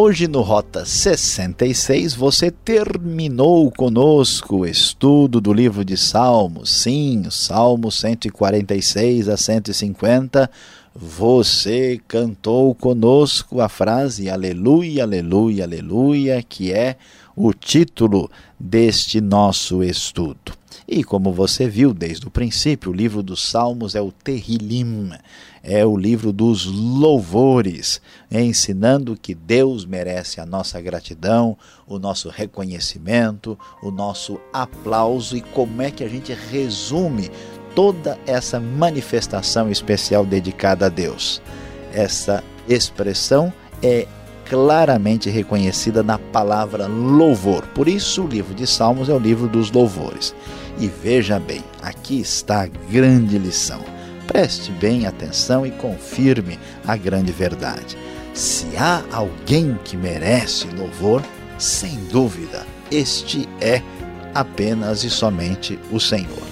Hoje 0.00 0.28
no 0.28 0.42
Rota 0.42 0.84
66 0.84 2.14
você 2.14 2.52
terminou 2.52 3.68
conosco 3.72 4.58
o 4.58 4.64
estudo 4.64 5.40
do 5.40 5.52
livro 5.52 5.84
de 5.84 5.96
Salmos. 5.96 6.70
Sim, 6.70 7.24
Salmos 7.32 7.98
146 7.98 9.28
a 9.28 9.36
150. 9.36 10.48
Você 10.94 12.00
cantou 12.06 12.76
conosco 12.76 13.60
a 13.60 13.68
frase 13.68 14.30
Aleluia, 14.30 15.02
Aleluia, 15.02 15.64
Aleluia, 15.64 16.44
que 16.48 16.72
é 16.72 16.96
o 17.40 17.52
título 17.52 18.28
deste 18.58 19.20
nosso 19.20 19.80
estudo. 19.80 20.52
E 20.88 21.04
como 21.04 21.32
você 21.32 21.68
viu 21.68 21.94
desde 21.94 22.26
o 22.26 22.30
princípio, 22.30 22.90
o 22.90 22.94
livro 22.94 23.22
dos 23.22 23.42
Salmos 23.42 23.94
é 23.94 24.00
o 24.00 24.10
Terrilim, 24.10 25.10
é 25.62 25.86
o 25.86 25.96
livro 25.96 26.32
dos 26.32 26.64
louvores, 26.64 28.00
ensinando 28.28 29.16
que 29.16 29.34
Deus 29.36 29.84
merece 29.84 30.40
a 30.40 30.46
nossa 30.46 30.80
gratidão, 30.80 31.56
o 31.86 31.98
nosso 31.98 32.28
reconhecimento, 32.28 33.56
o 33.82 33.92
nosso 33.92 34.40
aplauso 34.52 35.36
e 35.36 35.40
como 35.40 35.80
é 35.80 35.92
que 35.92 36.02
a 36.02 36.08
gente 36.08 36.32
resume 36.50 37.30
toda 37.72 38.18
essa 38.26 38.58
manifestação 38.58 39.70
especial 39.70 40.26
dedicada 40.26 40.86
a 40.86 40.88
Deus. 40.88 41.40
Essa 41.92 42.42
expressão 42.68 43.52
é 43.80 44.08
claramente 44.48 45.30
reconhecida 45.30 46.02
na 46.02 46.18
palavra 46.18 46.86
louvor. 46.86 47.66
Por 47.68 47.88
isso, 47.88 48.24
o 48.24 48.26
livro 48.26 48.54
de 48.54 48.66
Salmos 48.66 49.08
é 49.08 49.12
o 49.12 49.18
livro 49.18 49.48
dos 49.48 49.70
louvores. 49.70 50.34
E 50.78 50.88
veja 50.88 51.38
bem, 51.38 51.62
aqui 51.82 52.20
está 52.20 52.62
a 52.62 52.66
grande 52.90 53.38
lição. 53.38 53.80
Preste 54.26 54.70
bem 54.72 55.06
atenção 55.06 55.66
e 55.66 55.70
confirme 55.70 56.58
a 56.86 56.96
grande 56.96 57.32
verdade. 57.32 57.96
Se 58.34 58.66
há 58.76 59.02
alguém 59.12 59.78
que 59.84 59.96
merece 59.96 60.66
louvor, 60.76 61.22
sem 61.58 61.96
dúvida, 62.10 62.66
este 62.90 63.48
é 63.60 63.82
apenas 64.34 65.02
e 65.04 65.10
somente 65.10 65.78
o 65.90 65.98
Senhor. 65.98 66.47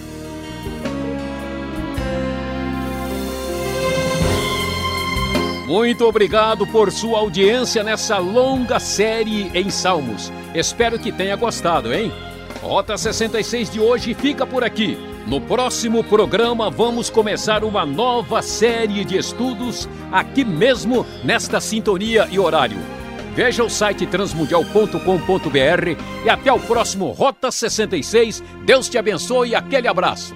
Muito 5.66 6.06
obrigado 6.06 6.64
por 6.64 6.92
sua 6.92 7.18
audiência 7.18 7.82
nessa 7.82 8.18
longa 8.18 8.78
série 8.78 9.50
em 9.52 9.68
Salmos. 9.68 10.32
Espero 10.54 10.96
que 10.96 11.10
tenha 11.10 11.34
gostado, 11.34 11.92
hein? 11.92 12.12
Rota 12.62 12.96
66 12.96 13.70
de 13.70 13.80
hoje 13.80 14.14
fica 14.14 14.46
por 14.46 14.62
aqui. 14.62 14.96
No 15.26 15.40
próximo 15.40 16.04
programa, 16.04 16.70
vamos 16.70 17.10
começar 17.10 17.64
uma 17.64 17.84
nova 17.84 18.42
série 18.42 19.04
de 19.04 19.18
estudos 19.18 19.88
aqui 20.12 20.44
mesmo 20.44 21.04
nesta 21.24 21.60
sintonia 21.60 22.28
e 22.30 22.38
horário. 22.38 22.78
Veja 23.34 23.64
o 23.64 23.68
site 23.68 24.06
transmundial.com.br 24.06 26.00
e 26.24 26.30
até 26.30 26.52
o 26.52 26.60
próximo 26.60 27.10
Rota 27.10 27.50
66. 27.50 28.40
Deus 28.64 28.88
te 28.88 28.98
abençoe 28.98 29.48
e 29.48 29.56
aquele 29.56 29.88
abraço. 29.88 30.32